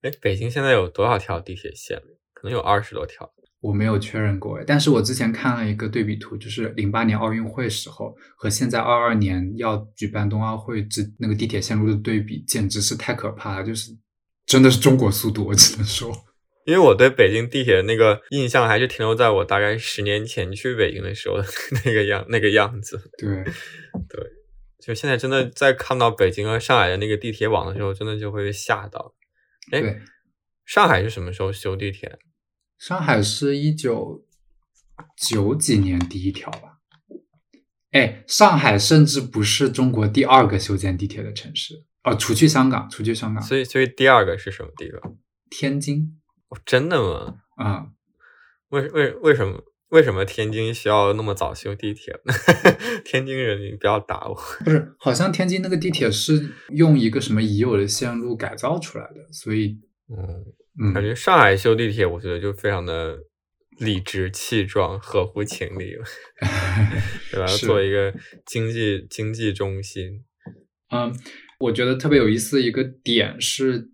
[0.01, 2.01] 哎，北京现在有多少条地铁线？
[2.33, 3.33] 可能有二十多条。
[3.59, 13.91] 我没有确认过，但是我之前看了一个对比图，就是零八年奥运会时候和现在二二年要举办冬奥会之那个地铁线路的对比，简直是太可怕了，就是
[14.45, 16.15] 真的是中国速度，我只能说。
[16.65, 21.45] 因为我对北京地铁的那个印象还是停留在我大概十年前去北京的时候的
[21.83, 23.01] 那个样那个样子。
[23.17, 23.43] 对
[24.07, 24.23] 对，
[24.87, 29.13] 就现在真的在看到北京和上海的那个地铁网的时候，真的就会被吓到。
[29.73, 30.01] 哎对，
[30.63, 32.17] 上海是什么时候修地铁？
[32.79, 34.25] 上海是一九
[35.17, 36.79] 九几年第一条吧？
[37.91, 45.17] 哎，上海甚至不是中国第二个修建地铁的城市哦，除去香港，除去香港，所以，所以第二个是什么地方？
[45.49, 47.39] 天津哦，真的吗？
[47.57, 47.87] 啊、
[48.69, 52.33] 为为为什么为什么天津需要那么早修地铁呢？
[53.05, 54.35] 天津人，你不要打我。
[54.63, 60.43] 不是，好像天津那个地铁是用一个什么已有的线路改造出来的，所以嗯，
[60.81, 63.17] 嗯，感觉上海修地铁，我觉得就非常的
[63.79, 66.03] 理直气壮、合乎情理了，
[67.31, 67.47] 对吧？
[67.47, 68.13] 是做一个
[68.45, 70.23] 经济经济中心，
[70.91, 71.13] 嗯，
[71.59, 73.89] 我觉得特别有意思的一个点是，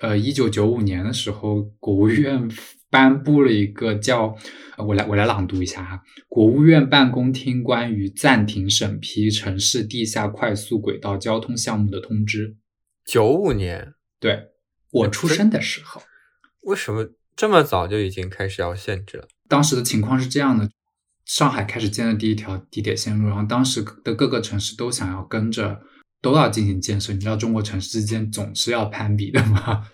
[0.00, 2.48] 呃，一九九五年的时候，国务院
[2.94, 4.36] 颁布了一个叫，
[4.76, 12.54] 呃我来我来朗读一下哈，国务院办公厅关于暂停审批城市地下快速轨道交通项目的通知。
[13.04, 14.50] 九五年，对
[14.92, 16.02] 我出生的时候，
[16.60, 19.26] 为什么这么早就已经开始要限制了？
[19.48, 20.70] 当时的情况是这样的：
[21.24, 25.80] 上海开始建的第一条地铁线路，然后当时的各个城市都想要跟着，
[26.22, 27.12] 都要进行建设。
[27.12, 29.84] 你知道中国城市之间总是要攀比的嘛？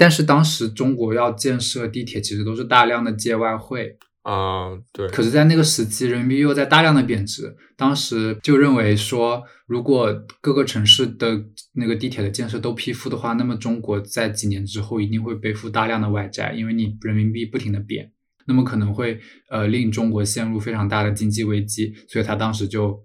[0.00, 3.98] 但是当时中国要建设地铁，其实都是大量的借外汇。
[4.22, 7.54] 啊、对，可是，在那个时期，人民币又在大量的贬值。
[7.76, 10.10] 当时就认为说，如果
[10.40, 11.42] 各个城市的
[11.74, 18.10] 那个地铁的建设都批复的话，那么中国在几年之后一定会背负大量的外债，因为你人民币不停的贬，
[18.46, 21.92] 那么可能会呃令中国陷入非常大的经济危机。
[22.08, 22.98] 所以他当时就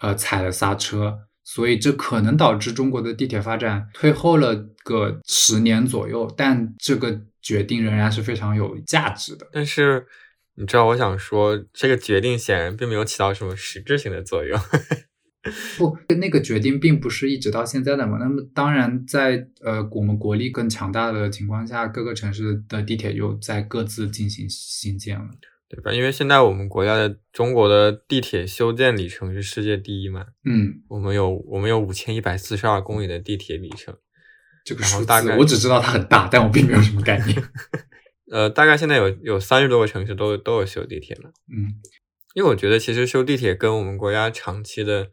[0.00, 1.12] 呃踩了刹车，
[1.44, 6.32] 所以这可能导致中国的地铁发展退后了个十年左右。
[6.36, 9.48] 但这个决定仍然是非常有价值的。
[9.52, 10.06] 但是
[10.54, 14.58] 你知道，我想说，这个决定显然并没有起到什么实质性的作用。
[15.76, 18.16] 不，那个决定并不是一直到现在的嘛。
[18.18, 25.28] 那么当然在，呃我们国力更强大的情况下，各个城市的地铁又在各自进行新建了。
[25.68, 25.90] 对吧？
[25.90, 33.96] 因为现在我们国家的中国的地铁修建里程是世界第一嘛，嗯，我们有我们有五千一百四十二公里的地铁里程，
[34.64, 37.42] 这个数字大概我只知道它很大，但我并没有什么概念。
[38.30, 41.30] 呃，大概现在有有三十多个城市都都有修地铁了。
[41.52, 41.74] 嗯
[42.34, 45.10] 因为我觉得其实修地铁跟我们国家长期的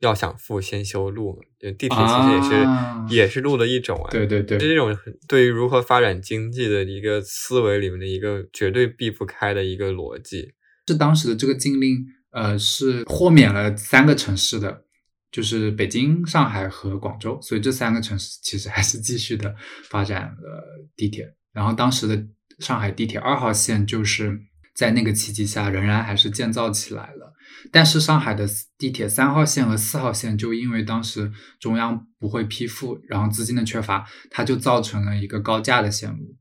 [0.00, 4.10] 要想富先修路嘛，就地铁其实也是、啊也是路的一种啊。
[4.10, 4.96] 对对对是这种
[5.28, 10.54] 对于如何发展经济的一个思维里面的一个绝对避不开的一个逻辑。
[10.88, 14.82] 是当时的这个禁令，呃，是豁免了三个城市的，
[15.30, 19.54] 就是北京、上海和广州，所以这三个城市其实还是继续的
[19.90, 21.34] 发展了地铁。
[21.52, 22.26] 然后当时的
[22.58, 24.40] 上海地铁二号线就是
[24.74, 27.34] 在那个契机下仍然还是建造起来了，
[27.72, 36.36] 但是上海的地铁三号线和四号线就因为当时中央不会批复，然后资金的缺乏，它就造成了一个高架的线路，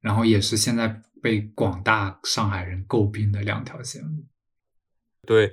[0.00, 4.26] 然后也是现在被广大上海人诟病的两条线路。
[5.24, 5.50] 对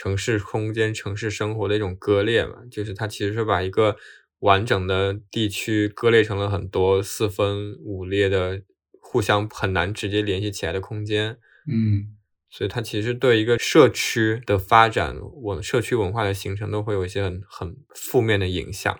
[0.00, 3.98] 城市空间、城市生活的一种割裂嘛，就是它其实是把一个
[4.38, 8.62] 完整的地区割裂成了很多四分五裂的、
[8.98, 11.36] 互相很难直接联系起来的空间。
[11.70, 12.16] 嗯，
[12.48, 18.98] 所以它其实对一个社区的发展、文社区文化的形成都会有一些很很负面的影响。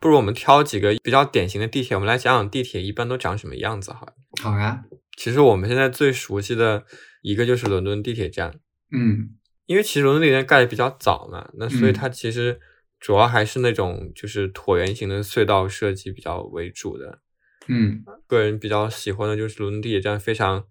[0.00, 4.12] 不如我们挑几个比较典型的地铁，我们来讲讲地铁一般都长什么样子好了。
[4.42, 4.84] 好呀，
[5.16, 6.84] 其实我们现在最熟悉的
[7.22, 8.60] 一个就是伦敦地铁站，
[8.92, 9.30] 嗯
[9.66, 12.60] 因为其实伦敦地铁站盖的比较早嘛，那所以嗯它其实
[13.00, 17.18] 主要还是那种就是椭圆形的隧道设计比较为主的。
[17.66, 20.64] 嗯个人比较喜欢的就是伦敦地铁站，非常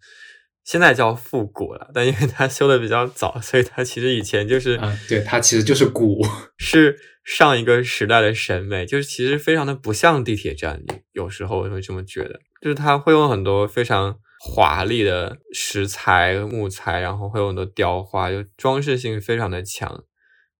[0.67, 6.21] 现在叫复古了，但因为它修的比较早，所以它其实以前就是啊，对，它其实就是古，
[6.59, 20.03] 是上一个时代的审美，就是其实非常的不像地铁站，有时候我会这么觉得，就是它会用很多非常华丽的石材、木材，然后会有很多雕花，就装饰性非常的强，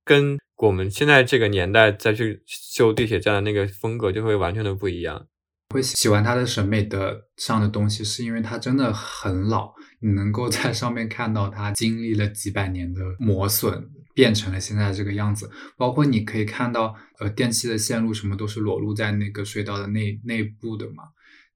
[0.05, 5.27] 跟我们现在这个年代再去修地铁站的那个风格就会完全的不一样。
[5.73, 15.49] 会喜欢它的审美的上的东西，是因为它真的很老，你能够在上面看到它经历了几百年的磨损，变成了现在这个样子。
[15.77, 21.03] 包括你可以看到，呃，电器的线路什么都是裸露在那个隧道的内内部的嘛。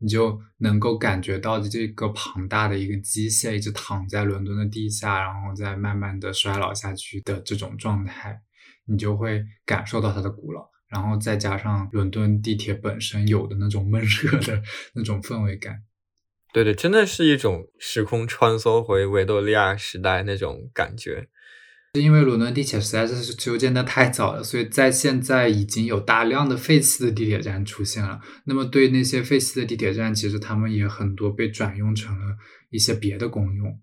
[0.03, 8.41] 你就能够感觉到这个庞大的一个机械一直躺在伦敦的地下，然后再慢慢的衰老下去的这种状态，
[8.87, 14.59] 你就会感受到它的古老，然后再加上伦敦地铁本身有的那种闷热的
[14.95, 15.83] 那种氛围感。
[16.53, 21.27] 对对，真的是一种时空穿梭回维多利亚时代那种感觉。
[21.95, 28.19] 是因为伦敦地铁实在是修建的太早了，所以在现在已经有大量的废弃的地铁站出现了。
[28.45, 32.37] 那么对那些废弃的地铁站，其实他们也很多被转用成了
[32.69, 33.77] 一些别的功用。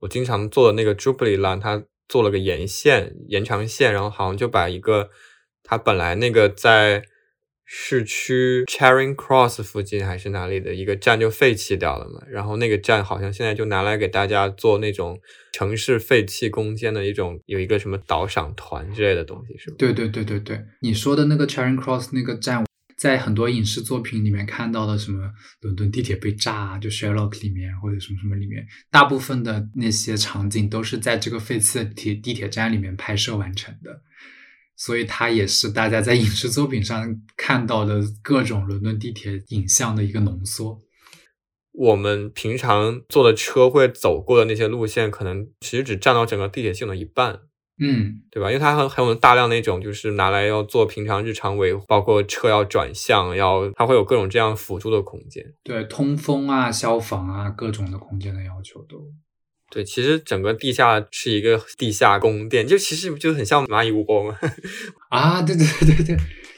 [0.00, 5.10] 我经常坐的那个 Jubilee line，它做了个沿线、延长线，然后好像就把一个
[5.64, 7.02] 它本来那个在
[7.68, 15.20] 市区 Charing Cross 附近还是哪里的一个站就废弃掉了嘛，然后那个站好像现在就拿来给大家做那种
[15.52, 19.76] 城市废弃攻坚的一种，有一个什么导赏团之类的东西，是吧？
[19.78, 22.64] 对对对对对，你说的那个 Charing Cross 那个站，
[22.96, 25.28] 在很多影视作品里面看到的什么
[25.62, 34.02] 伦敦地铁被炸，啊就 Sherlock 里面或者什么什么里面，大部分的那些场景都是在这个废弃的铁地铁站里面拍摄完成的。
[34.76, 40.80] 所以它也是大家在影视作品上看到的各种伦敦地铁影像的一个浓缩。
[41.72, 47.40] 我们平常坐的车会走过的那些路线，可能其实只占到整个地铁系统的一半，
[47.78, 48.50] 嗯，对吧？
[48.50, 55.44] 因为它很很有大量那种就是拿来要做平常日常维护，包括车要转向，要它会有各种这样辅助的空间。
[55.62, 59.12] 对，通风啊、消防啊，各种的空间的要求都。
[59.70, 64.38] 对，其实整个地下是一个地下宫殿，就其实就很像蚂蚁窝吗？
[65.10, 66.16] 啊，对对对对对，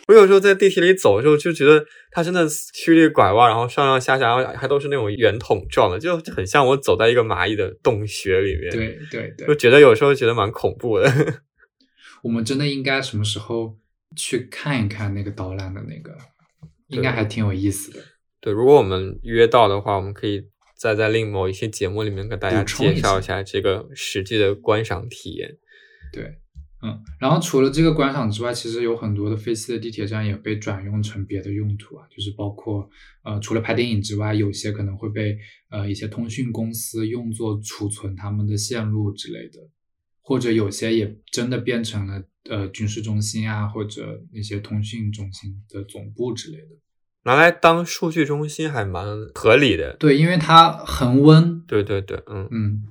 [0.09, 11.11] 我有时候在地铁里走的时候，就觉得它真的曲里拐弯，然后上上下下，然后还都是那种圆筒状的，就很像我走在一个蚂蚁的洞穴里面。，对对对就，觉得有时候觉得蛮恐怖的。
[12.23, 13.79] 我们真的应该什么时候
[14.15, 16.17] 去看一看那个导览的那个，
[16.89, 18.01] 应该还挺有意思的。
[18.41, 20.43] 对，如果我们约到的话，我们可以
[20.79, 25.59] 再在另某一些节目里面给大家介绍一下下这个实际的观赏体验。
[26.13, 26.39] 对，
[26.83, 32.89] 嗯，然后除了这个观赏之外，其实有很多的废弃的地铁站也被转用成别的用途啊，就是包括
[33.25, 35.37] 呃，除了拍电影之外，有些可能会被
[35.69, 39.69] 呃一些通讯公司用作储存他们的线路之类的，
[40.23, 46.69] 或者有些也真的变成了呃军事中心啊，或者那些通讯中心的总部之类的。
[47.25, 49.05] 拿来当数据中心还蛮
[49.35, 49.95] 合理的。
[49.95, 52.83] 对，因为它恒温，对对对，嗯，嗯，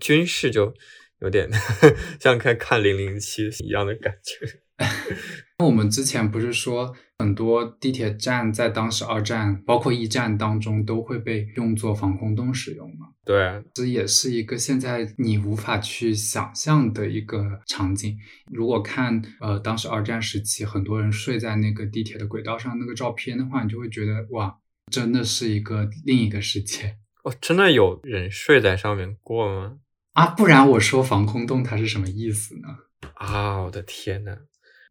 [0.00, 0.74] 军事就
[1.20, 1.50] 有点
[2.18, 4.60] 像看看零零七一样的感觉。
[5.58, 13.06] 我们之前不是说很多地铁站在当时二战，包括一战当中都会被用作防空洞使用吗？
[13.24, 18.18] 对，这也是一个现在你无法去想象的一个场景。
[18.50, 24.58] 如果看呃当时二战时期很多人睡在那个地铁的轨道上那个照片的话，你就会觉得哇，
[24.90, 29.78] 真的是一个另一个世界哦，真的有人睡在上面过吗？
[30.14, 30.26] 啊！
[30.26, 32.68] 不然我说防空洞它是什么意思呢？
[33.14, 34.36] 啊，我的天呐！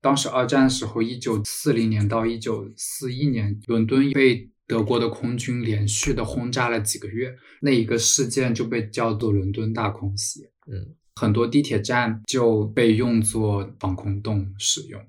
[0.04, 10.49] 当时二战时候，一九四零年到一九四一年，伦敦被德国的空军连续的轰炸了几个月，那一个事件就被叫做伦敦大空袭。
[10.70, 15.01] 嗯，很多地铁站就被用作防空洞使用。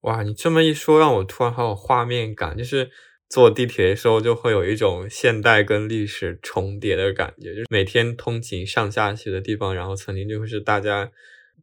[0.00, 2.90] 哇，你这么一说，让我突然好有画面感，就是
[3.28, 11.10] 坐地铁的时候就会有一种现代跟历史重叠的感觉，就是每天通勤上下学的地方，然后曾经就会是大家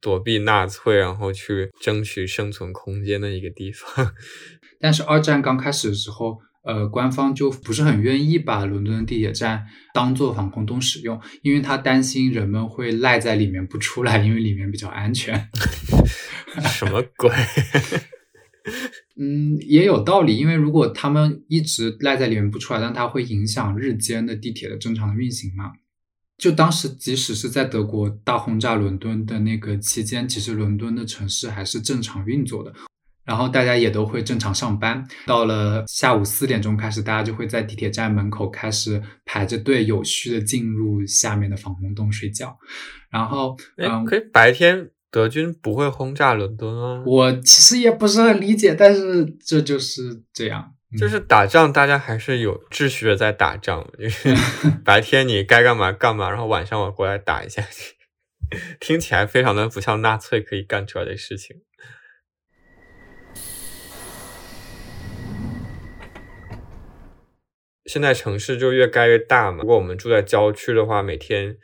[0.01, 4.13] 躲避纳粹，然后去争取生存空间的一个地方。
[4.81, 15.49] 但是二战刚开始的时候，呃，官方就不是很愿意把伦敦地铁站当做防空洞使用，因为他担心人们会赖在里面不出来，因为里面比较安全。
[16.65, 17.29] 什么鬼？
[19.19, 25.71] 嗯，也有道理，因为如果他们一直赖在里面不出来，但它会影响日间的地铁的正常的运行嘛。
[26.37, 32.73] 就当时即使是在德国大轰炸伦敦的那个期间，其实伦敦的城市还是正常运作的，
[33.23, 35.05] 然后大家也都会正常上班。
[35.27, 42.57] 到了下午四点钟开始，大家就会在地铁站门口开始排着队，有序的进入下面的防空洞睡觉。
[43.11, 47.03] 然后，哎嗯，，可以白天德军不会轰炸伦敦啊？
[47.05, 50.73] 我其实也不是很理解，但是这就是这样。
[50.93, 54.33] 嗯就是打仗，大家还是有秩序的在打仗，就是
[54.83, 57.63] 白天你该干嘛干嘛，然后晚上我过来打一下，
[58.79, 61.61] 听起来非常的不像纳粹可以干出来的事情。
[67.85, 71.57] 现在城市就越盖越大嘛，如果我们住在郊区的话，每天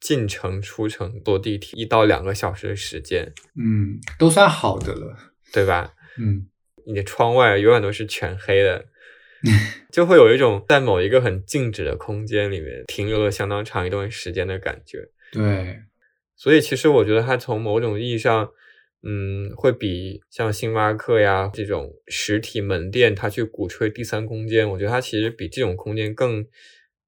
[0.00, 5.16] 进城出城坐地铁一到两个小时的时间，嗯，都算好的了。
[5.52, 5.92] 对吧？
[6.18, 6.46] 嗯，
[6.86, 8.86] 你的窗外永远都是全黑的，
[9.92, 15.08] 就会有一种在某一个很静止的空间里面停留了相当长一段时间的感觉。
[15.32, 15.80] 对，
[16.36, 18.50] 所以其实我觉得它从某种意义上，
[19.02, 26.46] 嗯，会比像星巴克呀这种实体门店，它去鼓吹第三空间，我觉得它其实比这种空间更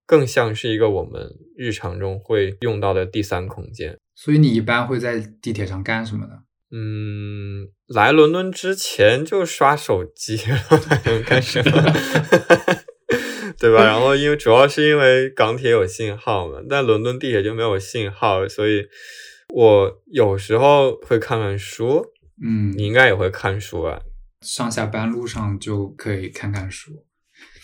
[0.07, 3.97] 更像是一个我们日常中会用到的第三空间。
[4.15, 6.45] 所以你一般会在地铁上干什么呢？
[6.77, 11.71] 嗯，来伦敦之前就刷手机，然后才能干什么？
[13.61, 13.85] 对吧？
[13.85, 18.85] 然后因为主要是因为港铁有信号嘛，但伦敦地铁就没有信号，所以
[19.55, 22.05] 我有时候会看看书。
[22.43, 24.01] 嗯，你应该也会看书啊？
[24.41, 27.05] 上下班路上就可以看看书。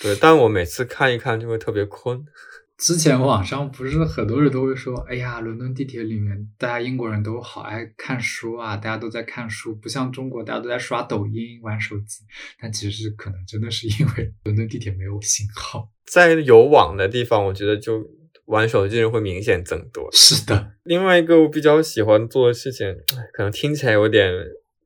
[0.01, 2.25] 对，但我每次看一看就会特别困。
[2.81, 12.25] 之前网上不是很多人都会说，哎呀，伦敦地铁里面大家英国人都好爱看书啊，大家都在看书，不像中国大家都在刷抖音、玩手机。
[12.59, 15.91] 但其实可能真的是因为伦敦地铁没有信号。
[16.07, 18.03] 在有网的地方，我觉得就
[18.47, 20.09] 玩手机人会明显增多。
[20.13, 24.33] 是的，另外一个我比较喜欢做的事情，哎可能听起来有点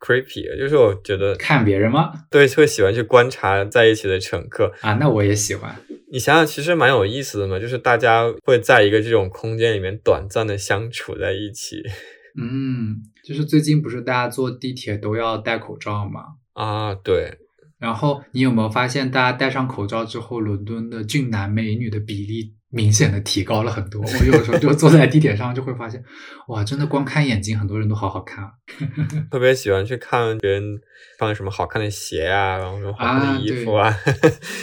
[0.01, 2.13] creepy，就是我觉得看别人吗？
[2.31, 4.73] 对会喜欢去观察在一起的乘客。
[4.81, 5.75] 啊，那我也喜欢。
[6.13, 11.83] 你想想，其实蛮有意思的嘛，就是大家会在一个这种空间里面短暂的相处在一起
[12.41, 16.21] 嗯，就是最近不是大家坐地铁都要戴口罩吗？
[16.53, 17.39] 啊，对，
[17.79, 24.03] 然后你有没有发现，大家戴上口罩之后，伦敦的俊男美女的比例明显的提高了很多？
[24.03, 26.03] 我有时候就坐在地铁上就会发现，
[26.49, 28.51] 哇，真的光看眼睛，很多人都好好看啊。
[29.31, 30.81] 特别喜欢去看别人
[31.17, 33.95] 穿什么好看的鞋啊，然后什么好看啊的衣服啊。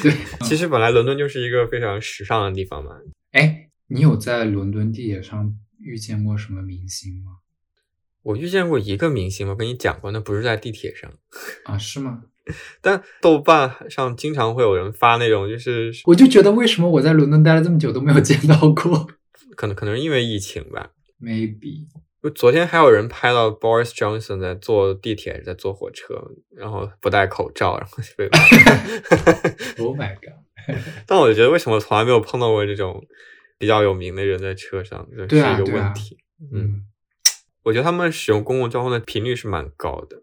[0.04, 0.12] 对，
[0.44, 2.92] 其实本来伦敦就是一个非常时尚的地方嘛。
[3.32, 7.38] 哎，你有在伦敦地铁上遇见过什么明星吗？
[8.24, 11.10] 我遇见过一个明星，我跟你讲过，那不是在地铁上，
[11.64, 12.24] 啊，是吗？
[12.82, 19.08] 但豆瓣上经常会有人发那种，就是我就觉得为什么我在伦敦待了这么久都没有见到过
[19.56, 20.92] 可能可能是因为疫情吧。
[21.22, 21.88] ？Maybe
[22.24, 26.14] 就昨天还有人拍到 Boris Johnson 在坐地铁，在坐火车，
[26.56, 28.30] 然后不戴口罩，然后就被。
[29.84, 30.34] Oh my god！
[31.08, 33.04] 但我觉得为什么从来没有碰到过这种
[33.58, 36.18] 比较有名的人在车上，这是一个问题。
[36.54, 36.86] 嗯，嗯，
[37.64, 40.18] 我觉得他们使用公共交通的频率是蛮高的。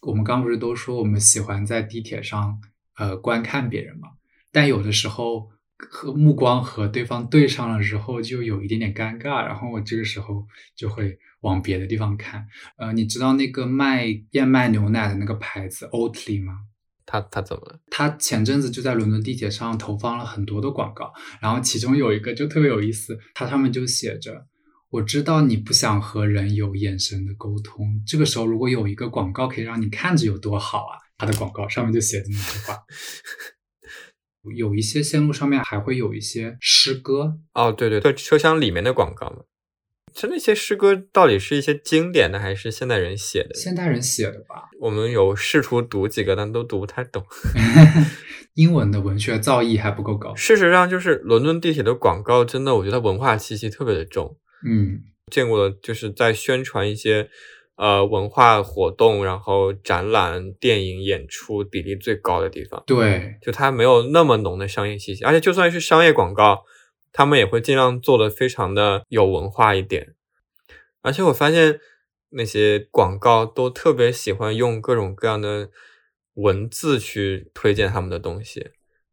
[0.00, 2.60] 我们刚不是都说我们喜欢在地铁上
[2.96, 4.08] 呃观看别人嘛？
[4.52, 12.46] 但有的时候和目光和对方对上了之后，就有一点点尴尬，然后我这个时候就会往别的地方看。
[12.76, 16.60] 呃，你知道那个卖燕麦牛奶的那个牌子 Oatly 吗？
[17.06, 17.80] 他他怎么了？
[17.90, 24.46] 他前阵子就在伦敦地铁上投放了很多的广告，然后其中有一个就特别有意思，它上面就写着
[24.90, 32.78] ：“我知道你不想和人有眼神的沟通，这个时候如果有一个广告可以让你看着有多好啊！”它的广告上面就写着那句话。
[34.56, 39.42] 有一些线路上面还会有一些诗歌，哦，对对对，车厢里面的广告嘛。
[40.14, 43.54] 这那些诗歌到底是一些经典的，还是现代人写的？
[43.54, 44.70] 现代人写的吧？
[44.80, 47.22] 我们有试图读几个，但都读不太懂。
[48.54, 50.34] 英文的文学造诣还不够高。
[50.34, 54.38] 事实上，就是伦敦地铁的广告，真的我觉得文化气息特别的重。
[54.64, 57.28] 嗯，见过的就是在宣传一些
[57.76, 62.82] 呃文化活动，然后展览、电影演出比例最高的地方。
[62.86, 66.64] 对，就它没有那么浓的商业气息，而且就算是商业广告，
[67.12, 70.14] 他们也会尽量做的非常的有文化一点。
[71.02, 71.78] 而且我发现
[72.30, 75.70] 那些广告都特别喜欢用各种各样的
[76.34, 78.70] 文字去推荐他们的东西，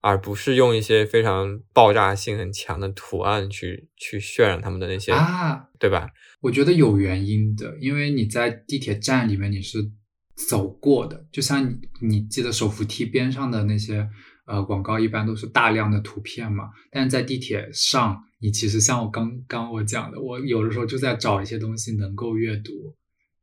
[0.08, 6.08] 而不是用一些非常爆炸性很强的图案去去渲染他们的那些，啊，对吧？
[6.41, 9.80] 我觉得有原因的，因为你在地铁站里面你是
[10.36, 14.08] 走过的，就像你你记得手扶梯边上的那些
[14.45, 22.72] 呃广告，一般都是大量的图片嘛，但是在地铁上，你其实像我刚刚我讲的，我有的时候就在找一些东西能够阅读，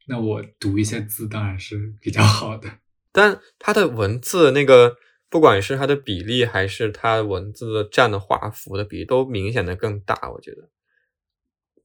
[0.07, 2.71] 那我读一些字当然是比较好的。
[3.11, 4.95] 但它的文字那个，
[5.33, 10.31] 不管是它的比例，还是它文字的占的画幅的比例，都明显的更大。
[10.31, 10.69] 我觉得，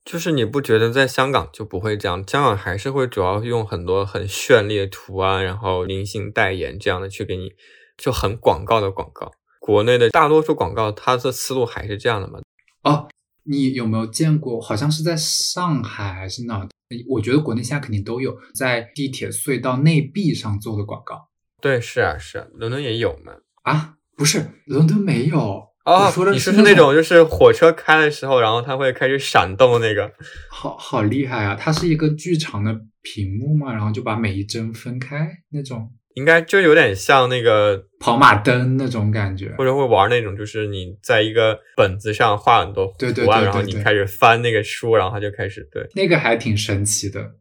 [0.04, 2.22] 就是你不觉得在香港就不会这样？
[2.28, 7.54] 香港还是会主要用很多很绚丽的图案，然后明星代言这样的去给你，
[7.98, 9.32] 就很广告的广告。
[9.62, 12.42] 国内的大多数广告，它的思路还是这样的嘛？
[12.84, 13.08] 哦，
[13.44, 14.60] 你有没有见过？
[14.60, 16.68] 好像是在上海还是哪儿？
[17.08, 21.27] 我觉得国内现在肯定都有，在地铁隧道内壁上做的广告
[21.62, 23.34] 对，是啊，是啊，伦敦也有嘛。
[23.64, 25.68] 啊，不是伦敦没有。
[25.86, 30.12] 哦我说，的你是说是那种就是火车开的时候，然后它会开始闪动那个。
[30.50, 31.56] 好好厉害啊！
[31.58, 35.90] 它是一个巨长的屏幕嘛，然后就把每一帧分开那种。
[36.16, 39.54] 应该就有点像那个跑马灯那种感觉。
[39.58, 45.88] 或者会玩那种，就是你在一个本子上画很多图案，对对对对然后你开始翻那个书，然后它就开始对。
[45.96, 47.32] 那个还挺神奇的。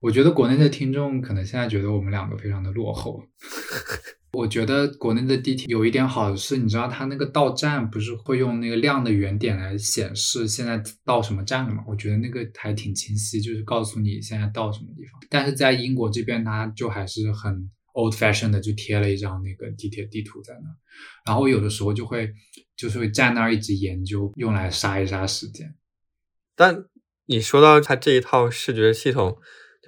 [0.00, 3.22] 我觉得国内的听众可能现在觉得我们两个非常的落后。
[4.32, 11.82] 我觉得国内的地铁有一点好的是，你知道它那个到站不是会用那个亮的圆点来显示现在到什么站了吗？
[11.88, 15.18] 我觉得那个还挺清晰，就是告诉你现在到什么地方。
[15.30, 20.76] 但是在英国这边，它就还是很 old fashion 的，就贴了一张那个地铁地图在那儿。
[21.26, 22.30] 然后有的时候就会
[22.76, 25.74] 就是会站那儿一直研究，用来杀一杀时间。
[26.54, 26.84] 但
[27.24, 29.38] 你说到它这一套视觉系统，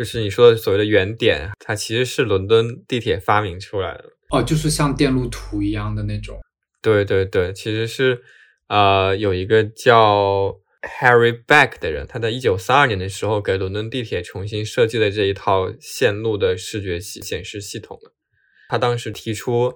[0.01, 4.05] 就是你说的所谓的原点，它其实是伦敦地铁发明出来的。
[4.31, 6.41] 哦，就是像电路图一样的那种。
[6.81, 8.23] 对对对，其实是
[8.69, 10.57] 呃有一个叫
[10.99, 17.99] Harry Beck 的人，他在一九三二年的时候给伦敦地铁重新设计了这一套线路的视觉系显示系统。
[18.71, 19.75] 他当时提出，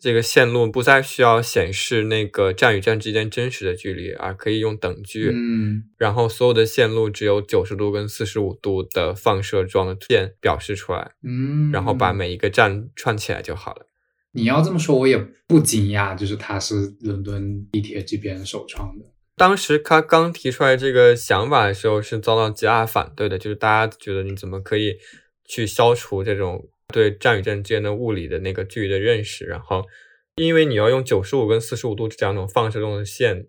[0.00, 5.30] 这个线路不再需要显示那个站与站之间真实的距离，而可以用等距。
[5.30, 13.86] 嗯，然后所有的线路只有九十度跟四十五度的放射状的线表示出来，嗯，然后把每一个站串起来就好了。
[14.32, 19.04] 你要这么说，我也不惊讶，就是它是伦敦地铁这边首创的。
[19.36, 24.96] 当时他刚提出来这个想法的时候，是遭到极大反对的，就是大家觉得你怎么可以
[25.44, 29.46] 去消除这种对站与站之间的物理的那个距离的认识？
[29.46, 29.86] 然后，
[30.34, 33.46] 因为你要用九十五跟四十五度这两种放射状的线，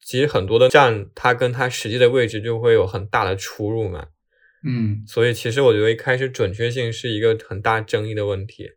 [0.00, 4.08] 其实很多的站它跟它实际的位置就会有很大的出入嘛。
[4.64, 8.70] 嗯所以其实我觉得一开始准确性是一个很大争议的问题，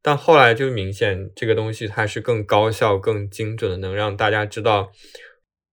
[0.00, 4.92] 但后来就明显这个东西它是更高效、更精准的，能让大家知道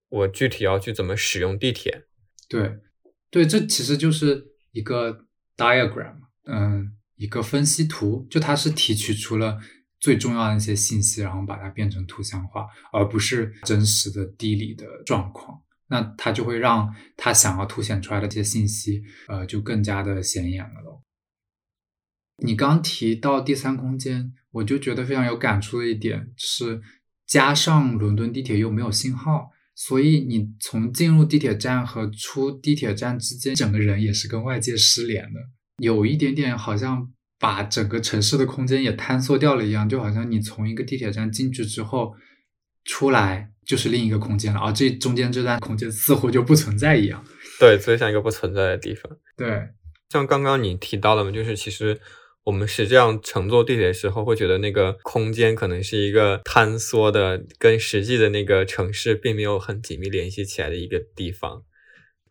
[0.09, 2.03] 我具体要去怎么使用地铁。
[2.49, 2.77] 对
[3.29, 5.25] 对，这其实就是一个
[5.55, 6.91] diagram，嗯，
[7.21, 9.59] 一个分析图，就它是提取出了
[9.99, 15.61] 最重要的一些信息，然后把它变成图像化，而不是真实的地理的状况。
[15.87, 21.03] 那它就会让它想要凸显出来的这些信息，呃，就更加的显眼了咯。
[22.43, 26.81] 你刚提到第三空间，我就觉得非常有感触的一点是，
[27.27, 35.39] 加上伦敦地铁又没有信号，所以你从进入地铁站和出地铁站之间，整个人也是跟外界失联的，
[35.81, 42.13] 有一点点好像把整个城市的空间也坍缩掉了一样，就好像你从一个地铁站进去之后，
[42.85, 47.25] 出来就是另一个空间了，而这中间这段空间似乎就不存在一样。
[47.59, 49.11] 对，所以像一个不存在的地方。
[49.35, 49.69] 对，
[50.09, 51.99] 像刚刚你提到的嘛，就是其实
[52.43, 61.63] 我们实际上乘坐地铁的时候，会觉得那个空间可能是一个坍缩的，跟实际的那个城市并没有很紧密联系起来的一个地方，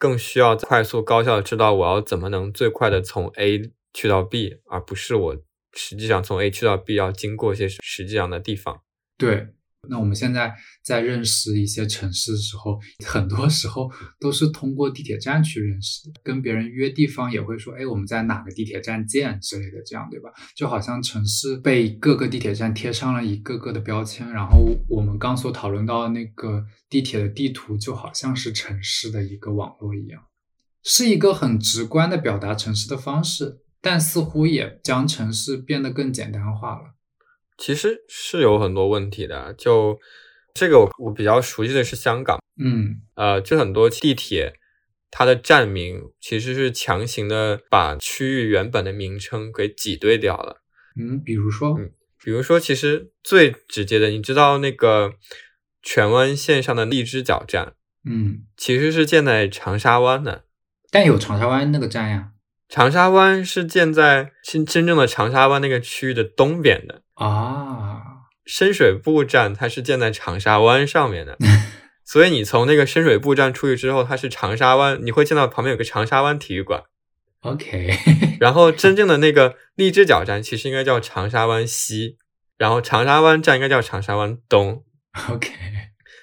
[0.01, 5.37] 更需要快速高效的知道我要怎么能最快的从 A 去到 B，而不是我
[5.75, 8.81] 实际上从 A 去到 B 要经过一些实际上的地方。
[9.19, 9.49] 对，
[9.89, 10.55] 那我们现在
[10.85, 16.13] 在认识一些城市的时候，很多时候都是通过地铁站去认识的。
[16.23, 20.31] 跟别人约地方也会说，哎，我们在哪个地铁站见之类的，这样对吧？
[20.55, 30.23] 就好像城市被各个地铁站贴上了一个个的标签，然后我们刚所讨论到的那个地铁的地图，就好像是城市的一个网络一样，
[30.85, 36.95] 是一个很直观的表达城市的方式，但似乎也将城市变得更简单化了。
[37.61, 40.01] 其实是有很多问题的，就
[40.55, 42.43] 这个我我比较熟悉的是香港。
[42.59, 44.55] 嗯呃，就很多地铁，
[45.11, 50.63] 它的站名其实是强行的把区域原本的名称给挤兑掉了。
[50.99, 51.93] 嗯，比如说，嗯
[52.23, 55.15] 比如说，其实最直接的，你知道那个
[55.83, 60.45] 荃湾线上的荔枝角站，嗯，其实是建在长沙湾的。
[60.91, 62.33] 但有长沙湾那个站呀。
[62.71, 68.01] 长沙湾是建在真真正的长沙湾那个区域的东边的，啊，
[68.47, 71.37] 深水埗站它是建在长沙湾上面的。
[72.07, 76.85] 所以你从那个深水埗站出去之后，它是长沙湾，你会见到旁边有个长沙湾体育馆。
[77.41, 77.91] OK，
[78.39, 82.19] 然后真正的那个荔枝角站其实应该叫长沙湾西，
[82.57, 84.85] 然后长沙湾站应该叫长沙湾东。
[85.29, 85.51] OK，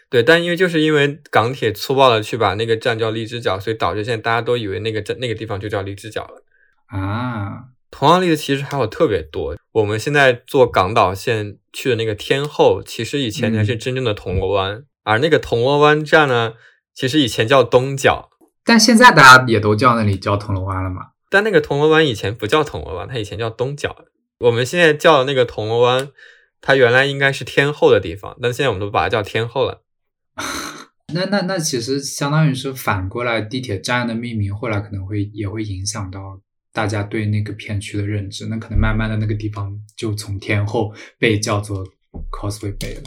[0.10, 6.43] 对，但因为就是因为港铁粗暴的去把那个站叫荔枝角，所以导致现在大家都以为那个站那个地方就叫荔枝角了。
[6.88, 9.58] 啊，同样例子其实还有特别多。
[9.74, 16.53] 我们现在坐港岛线去的那个天后，其实以前才是真正的铜锣湾，而那个铜锣湾站呢，
[16.93, 18.30] 其实以前叫东角。
[18.64, 21.08] 但现在大家也都叫那里叫铜锣湾了嘛？
[21.30, 23.95] 但那个铜锣湾以前不叫铜锣湾，它以前叫东角。
[24.39, 26.10] 我们现在叫的那个铜锣湾，
[26.62, 29.82] 它原来应该是天后的地方，但现在我们都把它叫天后了。
[31.13, 36.39] 那那那其实相当于是反过来，地铁站的命名后来可能会也会影响到
[36.73, 38.47] 大家对那个片区的认知。
[38.47, 41.85] 那可能慢慢的那个地方就从天后被叫做
[42.31, 43.03] Causeway Bay 了。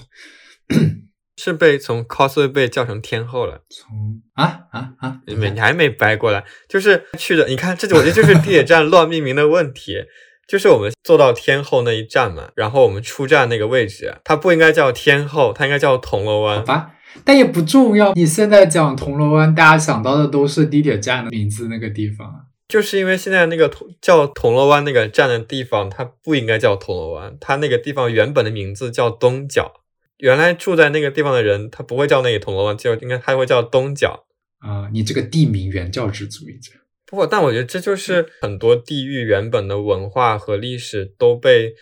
[1.37, 3.63] 是被从 Causeway Bay 叫成天后了。
[3.71, 5.21] 从啊啊啊！
[5.27, 7.49] 你没你还没掰过来，就是去的。
[7.49, 10.05] 你看，这就我觉得就是地铁站乱命名的问题。
[10.47, 16.65] 就是我们坐到天后那一站嘛，然后我们出站那个位置，它不应该叫天后，它应该叫铜锣好湾。
[16.65, 16.91] 吧，
[17.25, 18.13] 但也不重要。
[18.15, 22.35] 你现在讲铜锣湾，大家想到的都是地铁站的名字那个地方啊。
[22.69, 29.73] 就是因为现在那个铜叫铜锣湾那个站的地方，它不应该叫铜锣湾，它那个地方原本的名字叫东角。
[30.19, 34.27] 原来住在那个地方的人，他不会叫那个铜锣湾，就应该他会叫东角。
[34.59, 36.73] 啊、你这个地名原教旨主义者。
[37.07, 41.75] 不过，但我觉得这就是很多地域原本的文化和历史都被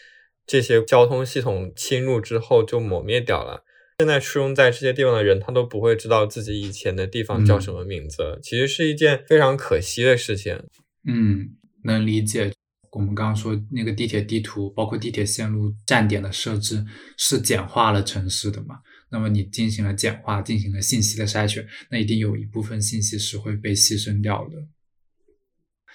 [0.47, 3.65] 这些交通系统侵入之后就抹灭掉了。
[3.99, 10.57] 现在出生在这些地方的人，他都不会知道自己以前的地方叫什么名字，其实是一件非常可惜的事情。
[11.05, 12.53] 嗯，能理解。
[12.93, 16.87] 我们刚刚说那个地铁地图，包括地铁线路站点的设置，
[17.17, 18.77] 是简化了城市的嘛？
[19.11, 24.69] 那么你进行了简化，进行了信息的筛选，那一定有一部分信息是会被牺牲掉的。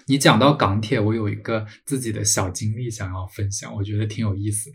[0.08, 4.70] 你讲到港铁，我有一个自己的小经历想要分享，我觉得挺有意思。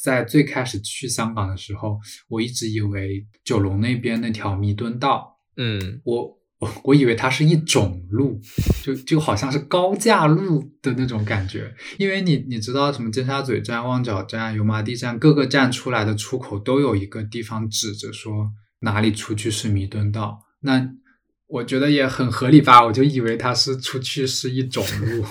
[0.00, 8.40] 在最开始去香港的时候，我一直以为九龙那边那条弥敦道，嗯，我我我以为它是一种路，
[8.82, 20.88] 就就好像是高架路的那种感觉，因为你你知道什么尖沙咀站、旺角站、油麻地站各个站出来的出口都有一个地方指着说哪里出去是弥敦道，那
[21.46, 25.24] 我觉得也很合理吧，我就以为它是出去是一种路，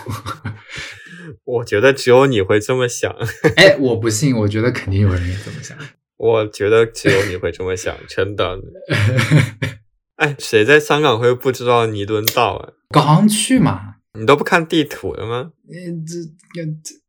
[1.45, 3.11] 我觉得只有你会这么想，
[3.57, 5.77] 哎，我不信，我觉得肯定有人也这么想。
[6.17, 8.59] 我觉得只有你会这么想， 真的。
[10.17, 12.73] 哎，谁在香港会不知道弥敦道啊？
[12.89, 15.51] 刚去嘛，你都不看地图的吗？
[15.67, 16.13] 嗯，这
[16.83, 16.99] 这，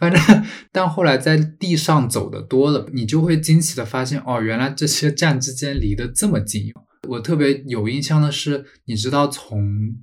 [0.00, 6.72] 反正，但后来在地上走的多了，你就会惊奇的发现，哦，原来这些站之间离得这么近。
[7.08, 9.94] 我特别有印象的是，你知道从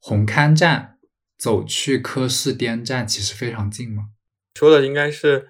[0.00, 0.95] 红磡站
[1.38, 4.04] 走去科士甸站其实非常近吗？
[4.54, 5.48] 说的应该是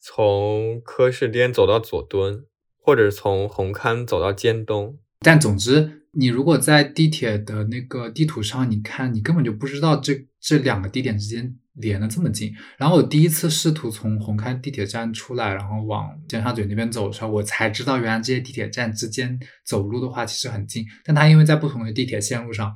[0.00, 2.44] 从科士甸走到佐敦，
[2.78, 4.98] 或者从红磡走到尖东。
[5.20, 12.52] 但总之，你如果在地铁的那个地图上，你看，你根本就不知道这这两个地点之间连的这么近。
[12.78, 22.74] 然后我第一次试图从红磡地铁站出来，然后往尖沙咀那边走的时候，我才知道原来这些地铁站之间走路的话其实很近，但它因为在不同的地铁线路上，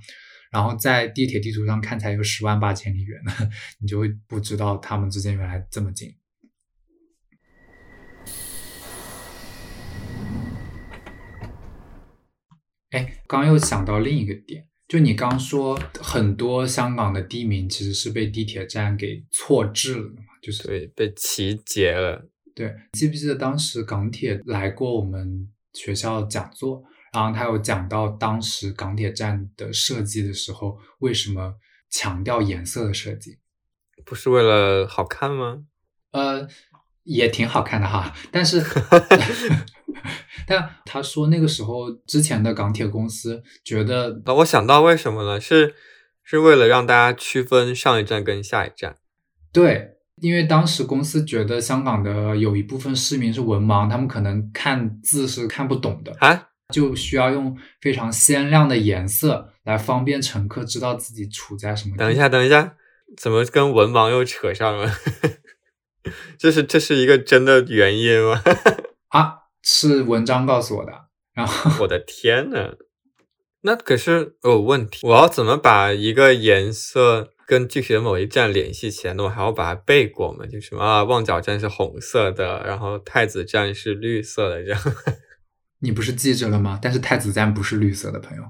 [0.55, 3.21] 然后在地铁地图上看起来有十万八千里远，
[3.81, 6.15] 你就会不知道他们之间原来这么近。
[12.91, 22.31] 哎，刚又想到另一个点，就你刚说很多香港的地名其实是被地铁站给错置了的嘛，就是对，被集结了。
[22.55, 26.85] 对，记不记得当时港铁来过我们学校讲座，
[27.15, 31.55] 然后他有讲到当时港铁站的设计的时候，为什么
[31.89, 33.39] 强调颜色的设计？
[34.05, 35.63] 不是为了好看吗？
[36.11, 36.47] 呃，
[37.05, 38.63] 也挺好看的哈，但是，
[40.47, 45.75] 但他说那个时候之前的港铁公司觉得那，我想到为什么了，是
[46.23, 48.97] 是为了让大家区分上一站跟下一站。
[49.53, 61.97] 对，因为当时公司觉得香港的有一部分市民是文盲，他们可能看字是看不懂的，啊，就需要用非常鲜亮的颜色来方便乘客知道自己处在什么。
[61.97, 62.77] 等一下，等一下，
[63.17, 64.91] 怎么跟文盲又扯上了？
[66.39, 68.43] 这是这是一个真的原因吗？
[69.09, 70.93] 啊，是文章告诉我的。
[71.35, 72.75] 然后我的天呐，
[73.63, 79.15] 那可是有问题，我要怎么把一个颜色跟具体的某一站联系起来？
[79.15, 80.47] 那我还要把它背过吗？
[80.47, 84.81] 就什么啊，旺角站是红色的，然后太子站是绿色的，这样。
[85.85, 86.79] 你不是记着了吗？
[86.83, 88.43] 但是太子站不是绿色的，朋友。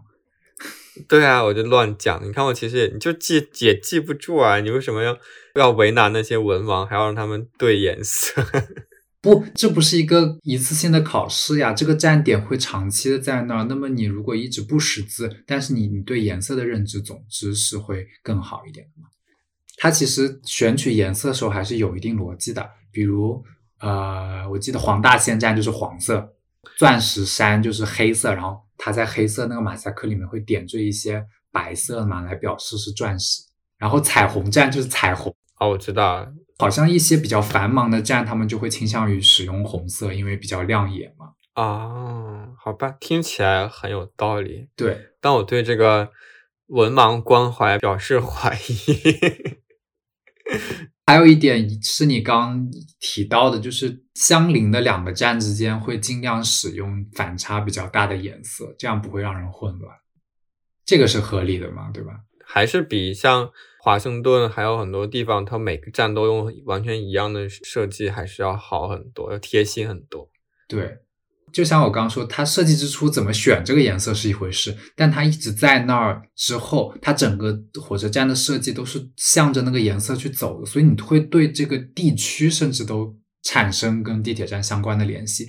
[1.08, 2.24] 对啊，我就乱讲。
[2.24, 5.18] 你看我其实也你就记也记不住啊，你为什么要
[5.56, 8.40] 要为难那些文盲，还要让他们对颜色？
[9.20, 13.64] 不，这不是一个一次性的考试呀，这个站点会长期的在那儿。
[13.64, 19.08] 那么你如果一直不识字，但是你你对颜色的认知，总之是会更好一点的嘛。
[19.78, 23.42] 它其实选取颜色的时候还是有一定逻辑的，比如
[23.80, 26.33] 呃，我记得黄大仙站就是黄色，
[26.76, 33.42] 钻石山就是黑色，然后它在黑色那个马赛克里面会点缀一些白色嘛，来表示是钻石。
[33.78, 35.34] 然后彩虹站就是彩虹。
[35.58, 41.30] 哦，我知道了，好像一些比较繁忙的站，他们就会倾向于使用红色，因为比较亮眼嘛。
[41.52, 44.68] 啊，好吧，听起来很有道理。
[44.74, 46.10] 对，但我对这个
[46.66, 49.60] 文盲关怀表示怀疑。
[51.06, 52.66] 还有一点是你刚
[52.98, 59.94] 提到的，就是相邻的两个站之间会尽量使用反差比较大的颜色，这样不会让人混乱。
[60.86, 61.90] 这个是合理的嘛？
[61.92, 62.20] 对吧？
[62.46, 63.50] 还是比像
[63.80, 70.30] 华盛顿还有很多地方，它每个站都用完全一样的设计，还是要好很多，要贴心很多。
[70.66, 70.98] 对，
[71.54, 85.48] 就像我刚刚说，它设计之初怎么选这个颜色是一回事，但它一直在那儿之后，它整个火车站的设计都是向着那个颜色去走的，所以你会对这个地区甚至都产生跟地铁站相关的联系。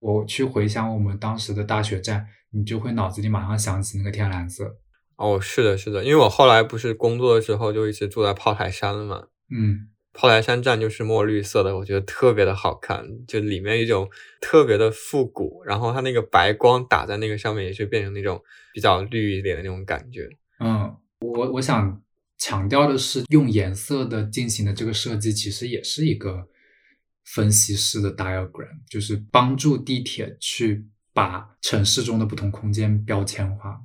[0.00, 4.76] 我去回想我们当时的大学站，你就会脑子里马上想起那个天蓝色。
[5.16, 18.42] 哦，是的，是的，因为我后来不是工作的时候就一直住在炮台山了嘛，嗯，炮台山站就是墨绿色的，我觉得特别的好看，就里面一种特别的复古，然后它那个白光打在那个上面，也是变成那种
[18.72, 20.28] 比较绿一点的那种感觉。
[20.58, 22.02] 嗯，我我想
[22.36, 26.48] 强调的是，用颜色的进行的这个设计，其实也是一个
[27.24, 33.80] 分析式的 diagram，就是帮助地铁去把城市中的不同空间标签化。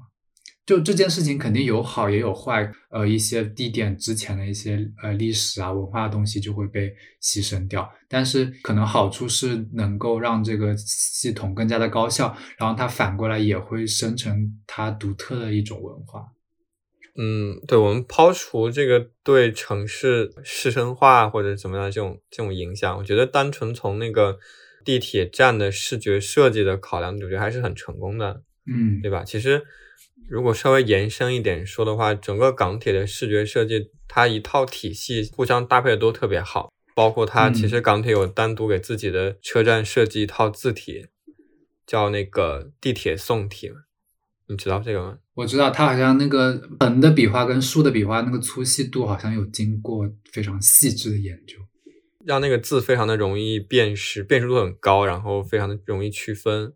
[0.65, 6.89] 就这件事情肯定有好也有坏，呃，一些地点之前的一些呃历史啊文化的东西就会被
[7.21, 16.27] 牺牲掉，但是可能好处是能够让这个系统更加的高效，然后它反过来也会生成它独特的一种文化。
[17.15, 24.39] 嗯，对，我们抛除这个对城市市生化或者怎么样这种这种影响，我觉得单纯从那个
[24.83, 29.23] 地铁站的视觉设计的考量，我觉得还是很成功的，嗯，对吧？
[29.23, 29.61] 其实
[30.33, 41.05] 如果稍微延伸一点说的话，整个港铁的视觉设计，它一套体系互相搭配的都特别好，包括它其实港铁有单独给自己的车站设计一套字体，
[41.85, 43.69] 叫那个地铁宋体，
[44.47, 45.19] 你知道这个吗？
[45.35, 51.59] 我知道它好像那个横的笔画跟竖的笔画那个粗细度好像有经过非常细致的研究。
[52.25, 56.73] 让那个字非常的容易辨识，辨识度很高，然后非常的容易区分。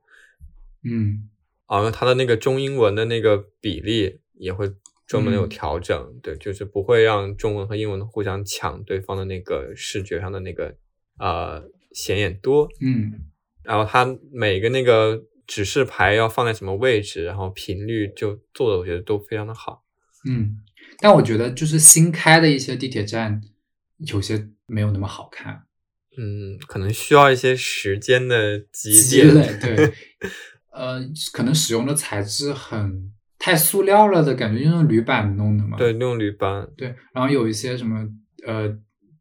[0.84, 1.28] 嗯
[1.68, 4.70] 啊，它的那个中英文的那个比例也会
[5.06, 10.76] 专门有调整，对，就是不会让中文和英文互相抢对方的那个视觉上的那个
[11.20, 12.68] 呃显眼多。
[12.82, 13.14] 嗯
[13.64, 19.84] 然后它每个那个指示牌要放在什么位置，然后频率就做的我觉得都非常的好。
[20.26, 20.60] 嗯，
[21.00, 23.42] 但我觉得就是新开的一些地铁站，
[23.98, 25.64] 有些没有那么好看。
[26.18, 29.22] 嗯，可能需要一些时间的积积。
[29.24, 29.94] 累对
[30.78, 31.02] 呃，
[31.34, 35.78] 可能使用的材质很太塑料了的感觉，用铝板弄的嘛。
[35.78, 36.68] 对，用铝板。
[36.78, 38.08] 对，然后有一些什么
[38.46, 38.72] 呃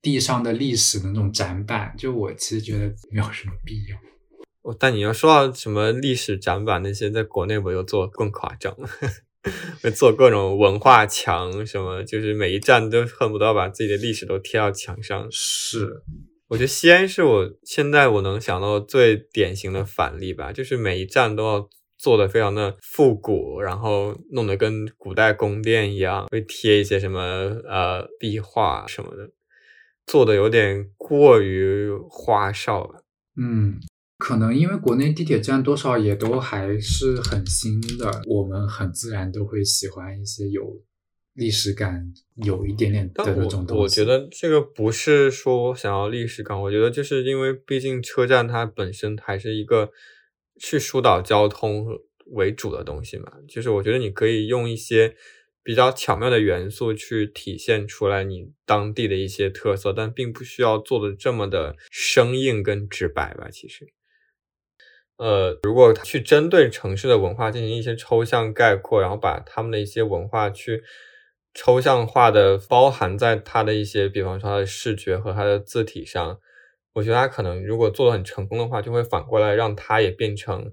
[0.03, 3.97] 地上的历史的那种展板，就我其实觉得没有什么必要。
[4.63, 8.77] 哦，但你要说到什么历史展板那些，在国内我又做更夸张，
[9.81, 15.29] 会做各种文化墙，什么就是每一站都恨不得把自己的历史都贴到墙上。
[15.31, 16.03] 是，
[16.49, 21.69] 我觉得西安是我现在我能想到最典型的反例吧，就是每一站都要
[21.99, 27.21] 做的非常的复古，然后弄得跟古代宫殿一样，会贴一些什么
[27.69, 29.31] 呃壁画什么的，
[30.07, 33.05] 做的有点过于花哨了。
[33.37, 33.81] 嗯。
[34.19, 40.63] 可能因为国内地铁站多少也都还是很新的，我们很自然都会喜欢一些有
[41.37, 43.83] 历史感、有一点点的那种东西。
[43.83, 49.93] 我觉得这个不是说我想要历史感，我觉得就是因为毕竟车站它本身还是一个
[50.59, 51.87] 去疏导交通
[52.33, 55.15] 为主的东西嘛，就是我觉得你可以用一些
[55.63, 63.87] 比较巧妙的元素去体现出来你当地的一些特色，但并不需要做的这么的生硬跟直白吧，其实。
[65.19, 70.83] 呃，如果去针对城市的文化进行一些抽象概括，然后把他们的一些文化去
[71.59, 76.39] 抽象化的包含在它的一些，比方说它的视觉和它的字体上，
[76.93, 80.71] 我觉得它可能如果做的很成功的话，就会反过来让它也变成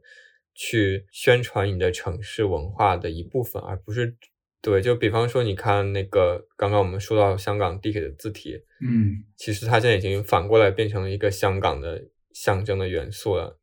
[0.53, 4.17] 去宣传你的城市文化的一部分，而不是
[4.61, 4.81] 对。
[4.81, 13.57] 就比方说，你看那个刚刚我们说到香港地铁的字体，嗯其实它现在已经反过来变成了一个香港的象征的元素了。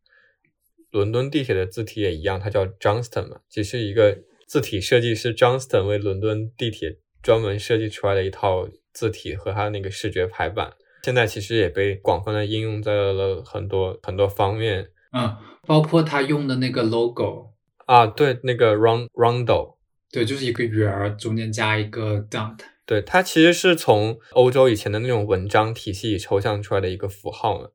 [0.91, 17.53] 伦敦地铁的字体也一样，它叫 Johnston 嘛，只是一个字体设计师 Johnston 为伦敦地铁专门设计出来的一套字体和它那个视觉排版，现在其实也被广泛的应用在了很多很多方面嗯，包括他用的那个 logo，
[17.87, 18.07] 啊。
[18.07, 19.77] 对，那个 round roundel，
[20.13, 22.59] 对，就是一个圆儿中间加一个 dot。
[22.87, 27.69] 对，它其实是从欧洲以前的那种文章体系里抽象出来的一个符号嘛。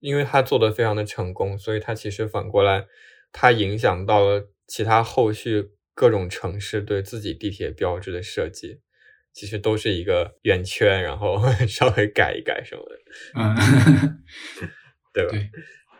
[0.00, 2.86] 因为它做的非常的成功，所以它其实反过来，
[3.32, 8.78] 它影响到了其他后续各种城市对自己地铁标志的设计，
[9.32, 12.96] 其实都是一个圆圈，然后 稍微改一改什么的，
[13.34, 14.22] 嗯，
[15.12, 15.30] 对吧？
[15.32, 15.50] 对，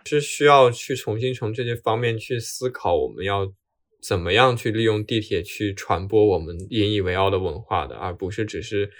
[0.05, 3.53] 是需要去重新从这些方面去思考，我们要
[4.01, 8.93] 怎么样去利用地铁去传播我们引以为傲的文化的，而不是只是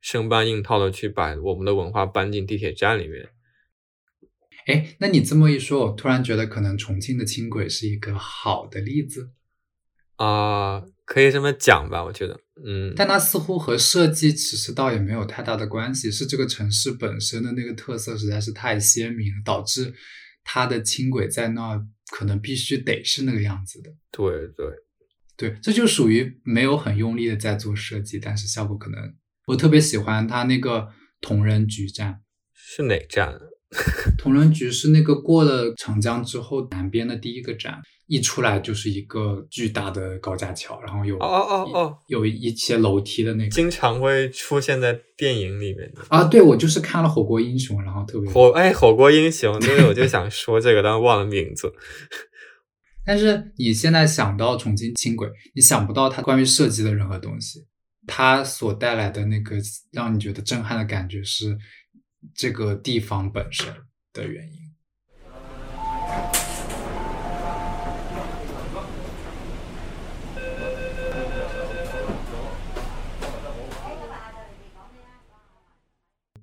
[0.00, 3.28] 生搬硬套的去把我们的文化搬进地铁站里面。
[4.68, 9.32] 哎，那你这么一说，我突然觉得可能重庆的轻轨是一个好的例子，
[10.16, 12.02] 啊、可以这么讲吧？
[12.04, 19.92] 我觉得，嗯，但它似乎和设计其实倒也没有太大的关系，是这个城市本身的那个特色实在是太鲜明了，导致
[20.42, 23.90] 它的轻轨在那儿可能必须得是那个样子的。
[24.10, 24.66] 对对，
[25.36, 29.14] 对，这就属于没有很用力的在做设计，但是效果可能
[29.46, 30.88] 我特别喜欢它那个
[31.20, 32.22] 同仁局站。
[32.54, 33.34] 是哪站？
[33.34, 33.40] 啊
[34.16, 46.02] 同仁局是那个过了长江之后南边的第一个站，一出来就是一个巨大的高架桥，然后有哦哦哦哦，有一些楼梯的那个经常会出现在电影里面的。
[46.08, 51.72] 啊，对我就是看了《火锅英雄》，然后特别火哎，火锅英雄，对，我就想说这个，但忘了名字。
[53.04, 57.64] 但是你现在想到重庆轻轨，你想不到它关于设计的任何东西，
[58.06, 59.56] 它所带来的那个
[59.92, 61.56] 让你觉得震撼的感觉是
[62.34, 63.66] 这个地方本身
[64.12, 64.65] 的原因。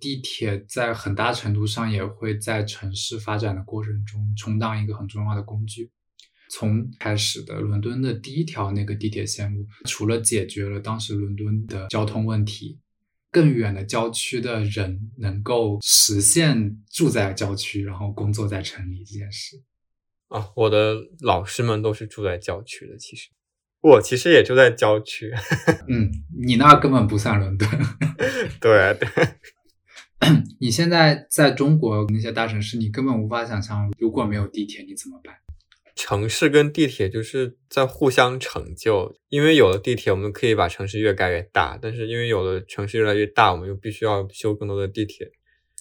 [0.03, 5.89] 地铁在很大程度上也会在城市发展的过程中充当一个很重要的工具。
[6.49, 12.77] 从开始的伦敦的第一条那个地铁线路，除了解决了当时伦敦的交通问题，
[13.31, 19.63] 更远的郊区的人能够实现住在郊区，然后工作在城里这件事。
[20.27, 23.29] 啊，我的老师们都是住在郊区的，其实
[23.79, 25.31] 我其实也住在郊区。
[25.87, 26.11] 嗯，
[26.45, 27.69] 你那根本不算伦敦。
[28.59, 29.09] 对对，
[30.59, 35.35] 你现在在中国那些大城市，你根本无法想象，如果没有地铁，你怎么办？
[35.95, 45.31] 城市跟地铁就是在互相成就，因为有了地铁，我们可以把城市越盖越大，但是因为有了城市越来越大，我们又必须要修更多的地铁。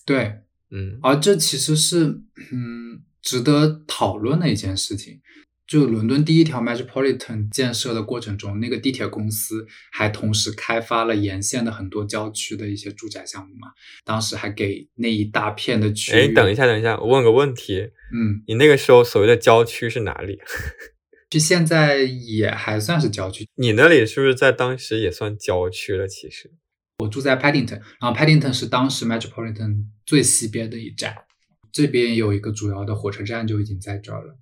[0.04, 0.40] 对，
[0.70, 2.06] 嗯，而这其实是
[2.52, 5.20] 嗯值得讨论的一件事情。
[5.66, 13.68] 就伦敦第一条 Metropolitan 建设的过程中，那个地铁公司还同时开发了沿线的很多郊区的一些住宅项目嘛。
[14.04, 17.80] 当时还给那一大片的区域，哎，等一下，等一下，我问个问题，
[18.12, 20.38] 嗯，你那个时候所谓的郊区是哪里？
[21.30, 23.48] 就现在也还算是郊区。
[23.54, 26.06] 你那里是不是在当时也算郊区了？
[26.06, 26.50] 其实，
[26.98, 31.16] 我住在 Paddington，然后 Paddington 是当时 Metropolitan 最西边的一站，
[31.72, 34.36] 这边有一个主要的火车站就已经在这儿了。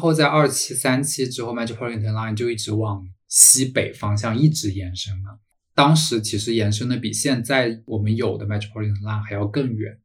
[0.00, 5.40] 后在二期、三期之后，Metropolitan Line 就一直往西北方向一直延伸了。
[5.74, 9.98] 当时其实延伸的比现在我们有的 Metropolitan Line 还要更远。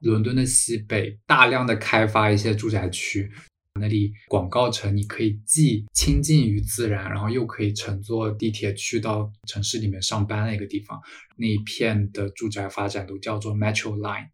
[0.00, 3.30] 伦敦的西北大量的开发一些住宅区，
[3.80, 11.00] 那里广告城，你可以既亲近于自然，然后又可以乘坐地铁去到城市里面上班的一个地方。
[11.36, 14.28] 那一片的住宅发展都叫做 Metro Line，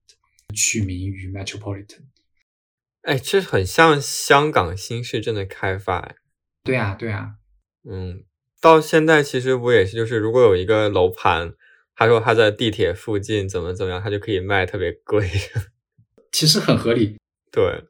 [0.55, 2.01] 取名于 Metropolitan。
[3.05, 5.99] 哎，这很像香港新市镇的开发。
[5.99, 6.17] 哎
[6.65, 7.35] 对啊，对啊，
[7.87, 8.25] 嗯，
[8.59, 11.53] 到现在其实不也是，就是如果有一个楼盘，
[11.95, 15.29] 他说他在地铁附近怎么怎么样，他就可以卖特别贵。
[16.33, 17.19] 其实很合理。
[17.53, 17.85] 对，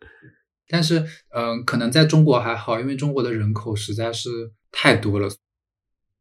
[0.67, 5.29] 但是，嗯、可能在中国还好，因为中国的人口实在是太多了。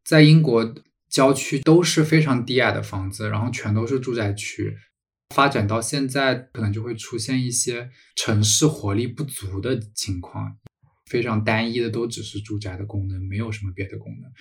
[0.06, 0.76] 在英国
[1.10, 4.78] 郊区都是非常低矮的房子，然后全都是住宅区。
[5.34, 10.56] 发展到现在，可能就会出现一些城市活力不足的情况，
[11.10, 14.32] 非常单一的，都只是住宅的功能，没有什么别的功能。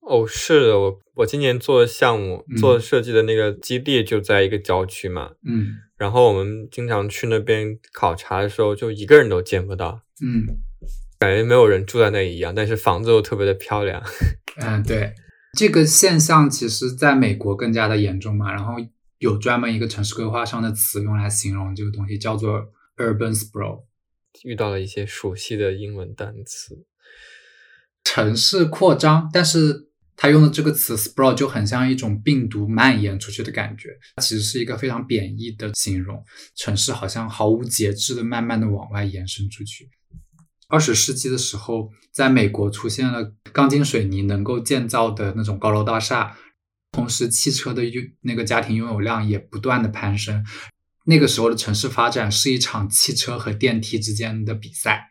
[0.00, 10.46] 哦，是的，我我今年做的项目嗯做设计的那个基地就在一个郊区嘛，嗯然后我们经常去那边考察的时候，就一个人都见不到，嗯
[11.18, 14.02] 感觉没有人住在那里一样，但是房子又特别的漂亮。
[14.60, 15.14] 嗯，对，
[15.58, 18.52] 这个现象其实在美国更加的严重嘛。
[18.52, 18.74] 然后
[19.18, 22.60] 有专门一个城市规划上的词用来形容这个东西，叫做
[22.96, 23.84] urban sprawl。
[24.44, 26.84] 遇到了一些熟悉的英文单词，
[28.04, 36.22] 城市扩张，但是他用的这个词 sprawl 就很像一种病毒蔓延出去的感觉，它其实是一个非常贬义的形容。
[36.54, 39.88] 城市好像毫无节制的慢慢的往外延伸出去。
[40.68, 46.36] 二十世纪的时候，在美国出现了钢筋水泥能够建造的那种高楼大厦，
[46.96, 50.42] 同时汽车的拥那个家庭拥有量也不断的攀升。
[51.04, 55.10] 那个时候的城市发展是一场汽车和电梯之间的比赛，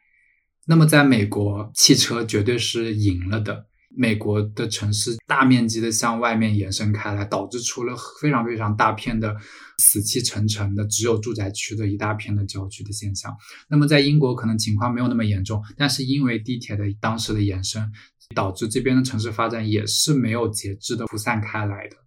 [0.65, 3.67] 那么在美国，汽车绝对是赢了的。
[3.97, 9.33] 美国的城市大面积的向外面延伸开来，导致出了非常非常大片的
[9.77, 13.33] 死气沉沉的，只有住宅区的一大片的郊区的现象。
[13.69, 17.89] 那么在英国可能情况没有那么严重，但是因为地铁的当时的延伸，
[18.33, 21.97] 导致这边的城市发展也是没有节制的铺散开来的。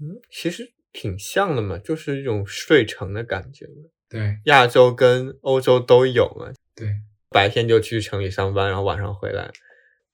[0.00, 3.90] 嗯，其实挺像的嘛，就是一种睡城的感觉嘛。
[4.08, 6.88] 对亚洲跟欧洲都有嘛，对，
[7.30, 9.50] 白天就去城里上班，然后晚上回来。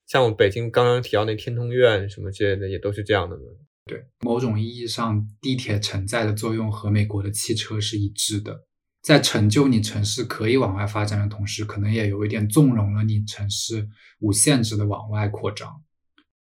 [0.07, 3.43] 像我们北京刚刚提到那天通苑什么之类的，也都是这样的嘛。
[3.85, 8.65] 对，某种意义上，地铁承载的作用和美国的汽车是一致的，
[9.01, 13.87] 在成就你城市可以往外发展的同时，可能也有一点纵容了你城市
[14.19, 15.83] 无限制的往外扩张。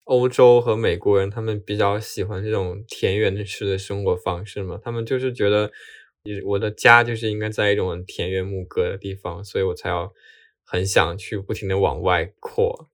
[0.05, 5.71] 欧洲和美国人他们比较喜欢这种田园式的生活方式嘛，他们就是觉得，
[6.47, 10.11] 我的家就是应该在一种田园牧歌的地方，所以我才要
[10.65, 12.89] 很想去不停的往外扩。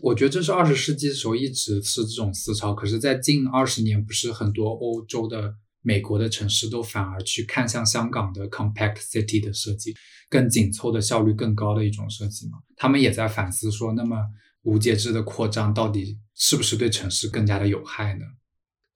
[0.00, 5.54] 我觉得这是二十世纪的时候一直是这种思潮，可是，在近二十年，不是很多欧洲的、
[5.84, 9.94] 美国的城市都反而去看向香港的 compact city 的设计，
[10.30, 12.58] 更紧凑的、效率更高的一种设计嘛？
[12.74, 14.16] 他们也在反思说，那么
[14.62, 18.24] 无节制的扩张到底是不是对城市更加的有害呢？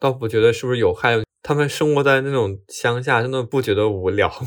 [0.00, 4.46] 倒不觉得是不是有害，他们生活在那种乡下，真的不觉得无聊吗？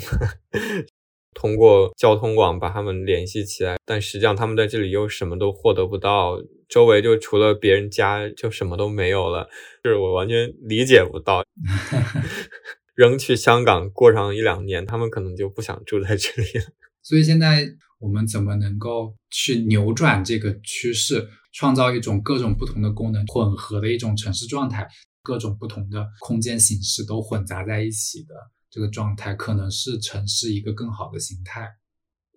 [1.34, 6.38] 通过交通网把他们联系起来，但实际上他们在这里又什么都获得不到，
[6.72, 9.50] 周围就除了别人家就什么都没有了，
[9.84, 11.44] 就是我完全理解不到。
[12.96, 16.66] 扔去香港过上一两年，他们可能就不想住在这里了。
[17.04, 17.68] 所以现在
[18.00, 24.88] 我们怎么能够去扭转这个趋势，创造一种各种不同的功能混合的一种城市状态，
[25.24, 28.36] 各种不同的空间形式都混杂在一起的？
[28.70, 31.68] 这个状态可能是城市一个更好的形态。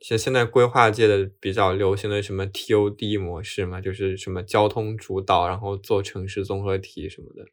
[0.04, 7.46] 其实现在规划界的比较流行的什么 TOD 模式嘛，就是什么交通主导，然后做城市综合体什么的。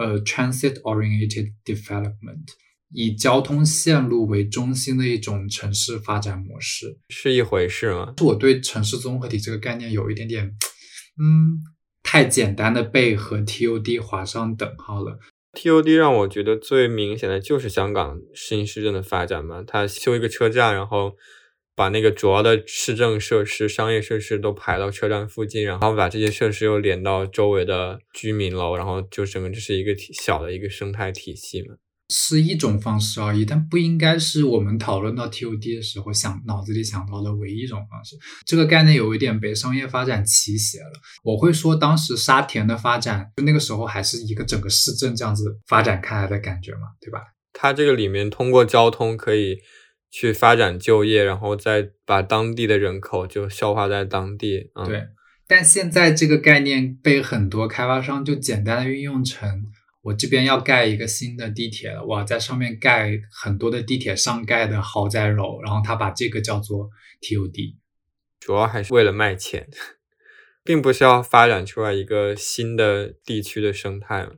[0.00, 2.46] 呃，Transit Oriented Development，
[2.92, 8.14] 以交通线路为中心的一种城市发展模式，是一回事吗？
[8.22, 10.44] 我对城市综合体这个概念有一点点，
[11.20, 11.58] 嗯，
[12.04, 15.18] 太简单的被和 TOD 划上等号了。
[15.54, 21.16] TOD 让我觉得最明显的就是香港新市镇的发展嘛，它修一个车站，然后
[21.76, 31.76] 把那个主要的市政设施、商业设施都排到车站附近，然后把这些设施又连到周围的居民楼，然后就整个这是一个体小的一个生态体系嘛。
[32.08, 38.16] 是一种方式而已，但不应该是我们讨论到 TOD 的时候想脑子里想到的唯一一种方式。
[38.46, 40.92] 这个概念有一点被商业发展奇邪了。
[41.24, 47.20] 我会说，当时沙田的发展，就那个时候还是一个整个市政这样子发展开来的感觉嘛，对吧？
[47.52, 49.58] 它这个里面通过交通可以
[50.10, 54.70] 去发展就业，然后再把当地的人口就消化在当地。
[54.86, 55.08] 对，
[55.46, 59.66] 但现在这个概念被很多开发商就简单的运用成。
[60.02, 66.88] 我这边要盖一个新的地铁了，我要在上面盖很多的地铁上盖的豪宅楼，然后他把这个叫做
[67.20, 67.74] TOD，
[68.38, 69.68] 主要还是为了卖钱，
[70.62, 74.28] 并不是要发展出来一个新的地区的生态。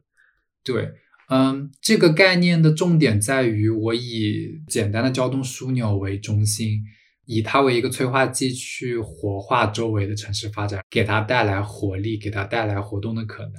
[0.65, 0.95] 对，
[1.31, 6.81] 嗯，这个概念的重点在于，我以简单的交通枢纽为中心，
[7.27, 13.53] 以它为一个催化剂去活化周围的城市发展，给它带来活力，给它带来活动的可能。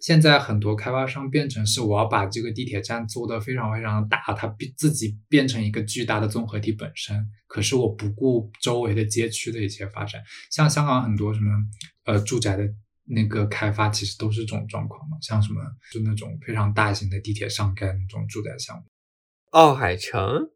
[0.00, 7.24] 现在很多开发商变成是我要把这个地铁站做得非常非常大，它变自己变成一个巨大的综合体本身。
[7.46, 11.50] 可是我不顾周围的街区的一些发展，像香港很多什么
[12.06, 12.66] 呃住宅的
[13.04, 15.16] 那个开发，其实都是这种状况嘛。
[15.20, 15.60] 像什么
[15.92, 18.84] 就那种非常大型的地铁上盖那种住宅项目，
[19.50, 20.50] 奥海城，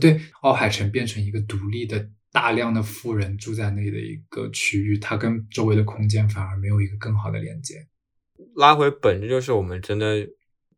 [0.00, 7.86] 对，奥海城变成一个独立的大量的富人住在那里的一个区域，它跟周围的空间反而没有一个更好的连接。
[8.54, 10.26] 拉回本质，就是我们真的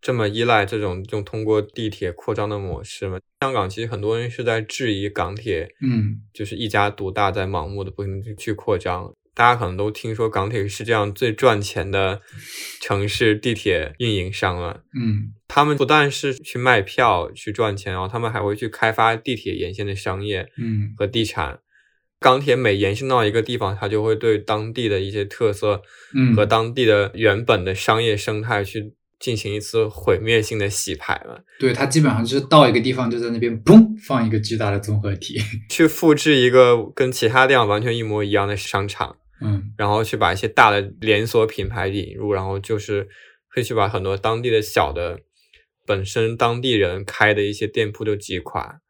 [0.01, 3.20] 这么依赖这种用通过地铁扩张的模式吗？
[3.41, 9.15] 香港其实很多人是在质疑港铁，嗯，就是一家独大，在盲目的不停去扩张。
[9.35, 12.21] 大家可能都听说港铁是世界上最赚钱的
[12.81, 21.61] 城市地铁运营商了，嗯，他们不但是去卖票去赚钱，然后他们还会去开发地铁沿线的商业，嗯，和地产。
[22.21, 25.83] 钢铁每延伸到一个地方，它就会对当地的一些特色，
[26.15, 31.43] 嗯，和当地的原本的商业生态去进行一次毁灭性的洗牌了。
[31.59, 43.09] 对，它基本上就是到一个地方就在那边嘣放一个巨大的综合体， 去复制一个跟其他地方完全一模一样的商场，嗯，然后去把一些大的连锁品牌引入，然后就是
[43.55, 45.20] 会去把很多当地的小的
[45.86, 48.81] 本身当地人开的一些店铺就挤垮。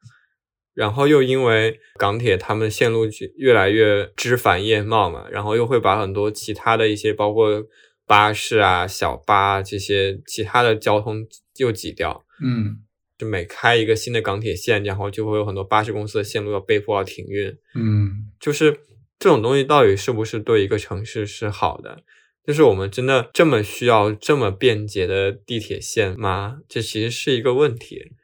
[0.75, 3.07] 然后又因为港铁他们线路
[3.37, 7.63] 越来越枝繁叶茂嘛，然后又会把很多其他的一些包括
[8.07, 11.27] 巴士啊、小巴这些其他的交通
[11.59, 12.25] 又挤掉。
[12.43, 12.79] 嗯
[13.19, 17.49] 就每开一个新的港铁线，然后就会有很多巴士公司的线路要被迫要停运。
[17.75, 18.75] 嗯就是
[19.23, 22.03] 这种东西到底是不是对一个城市是好的？
[22.45, 26.59] 就是我们真的这么需要这么便捷的地铁线吗？
[26.69, 28.17] 这其实是一个问题。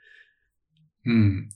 [1.04, 1.46] 嗯。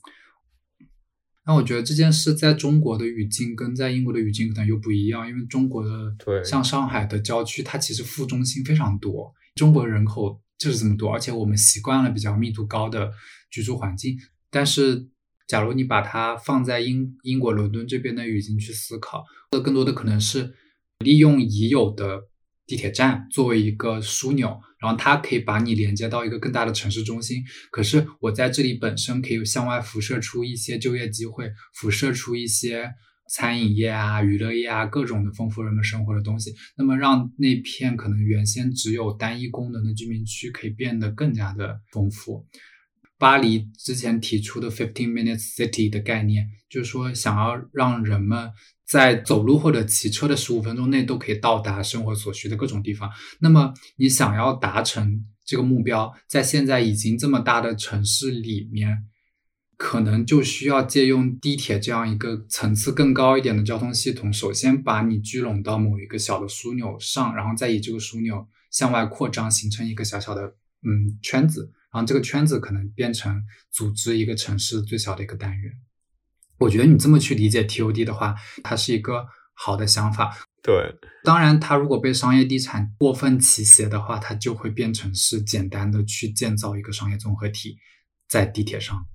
[1.45, 13.11] 那我觉得这件事在中国的语境跟在英国的语境可能又不一样，因为中国的对像上海的郊区，它其实副中心非常多，中国人口就是这么多，而且我们习惯了比较密度高的
[13.51, 14.17] 居住环境。
[14.49, 15.05] 但是，
[15.53, 20.51] 假如你把它放在英英国伦敦这边的语境去思考，那更多的可能是
[21.05, 22.21] 利用已有的
[22.65, 27.43] 地铁站作为一个枢纽，然后它可以把你连接到一个更大的城市中心。
[27.69, 32.89] 可是我在这里本身可以向外辐射出一些就业机会，辐射出一些
[33.29, 36.51] 餐饮业啊、娱乐业啊各种的丰富人们生活的东西。
[36.75, 42.43] 那么让那片可能原先只有单一功能的居民区可以变得更加的丰富。
[43.23, 48.51] 巴黎之前提出的 “fifteen minutes city” 的概念，就是说想要让人们
[48.85, 53.09] 在走路或者骑车的十五分钟内都可以到达生活所需的各种地方。
[53.39, 59.05] 那么你想要达成这个目标，在现在已经这么大的城市里面，
[59.77, 70.55] 可能就需要借用地铁这样一个层次更高一点的交通系统，首先把你聚拢到某一个小的枢纽上，然后再以这个枢纽向外扩张，形成一个小小的
[70.85, 71.71] 嗯圈子。
[71.93, 75.71] 然后这个圈子可能变成组织一个城市最小的一个单元。
[76.59, 80.35] 我觉得你这么去理解 TOD 的话，它是一个好的想法。
[80.61, 80.73] 对，
[81.23, 87.77] 当然，它如果被商业地产过分骑斜的话，它就会变成是简单的去建造一个商业综合体
[88.29, 89.05] 在地铁上。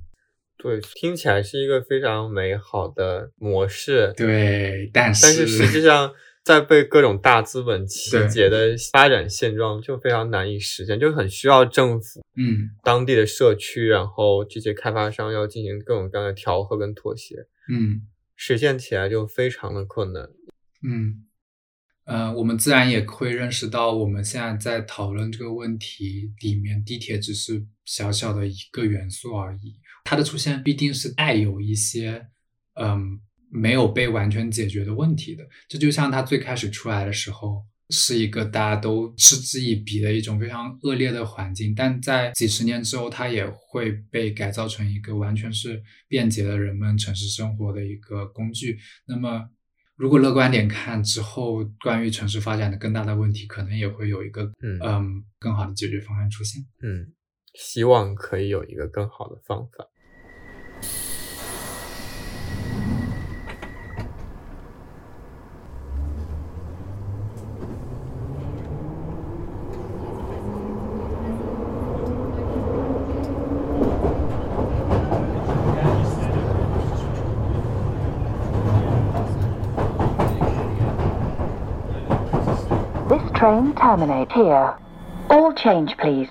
[0.59, 4.13] 对，听起来是一个非常美好的模式。
[4.17, 6.13] 对，但是但是实际上，
[6.49, 17.37] 在被各种大资本集对结的发展现状，就非常难以实现，就很需要政府、嗯当地的社区，然后这些开发商要进行各种各样的调和跟妥协，
[17.71, 18.01] 嗯
[18.35, 20.31] 实现起来就非常的困难。
[20.83, 21.27] 嗯，
[22.07, 29.79] 呃，我们自然也会认识到，我们现在在讨论这个问题里面，地铁只是小小的一个元素而已。
[30.05, 32.29] 它的出现必定是带有一些
[32.81, 33.21] 嗯
[33.51, 35.47] 没有被完全解决的问题的。
[35.69, 48.79] 这就像它最开始出来的时候，是一个大家都嗤之以鼻的一种非常恶劣的环境，但在几十年之后，它也会被改造成一个完全是便捷了人们城市生活的一个工具。
[49.07, 49.49] 那么，
[49.97, 56.63] 如果乐观点看，之后关于城市发展的更大的问题，可能也会有一个嗯嗯更好的解决方案出现。
[56.83, 57.11] 嗯，
[57.55, 59.87] 希望可以有一个更好的方法。
[83.99, 84.79] terminate here.
[85.31, 86.29] All change, please.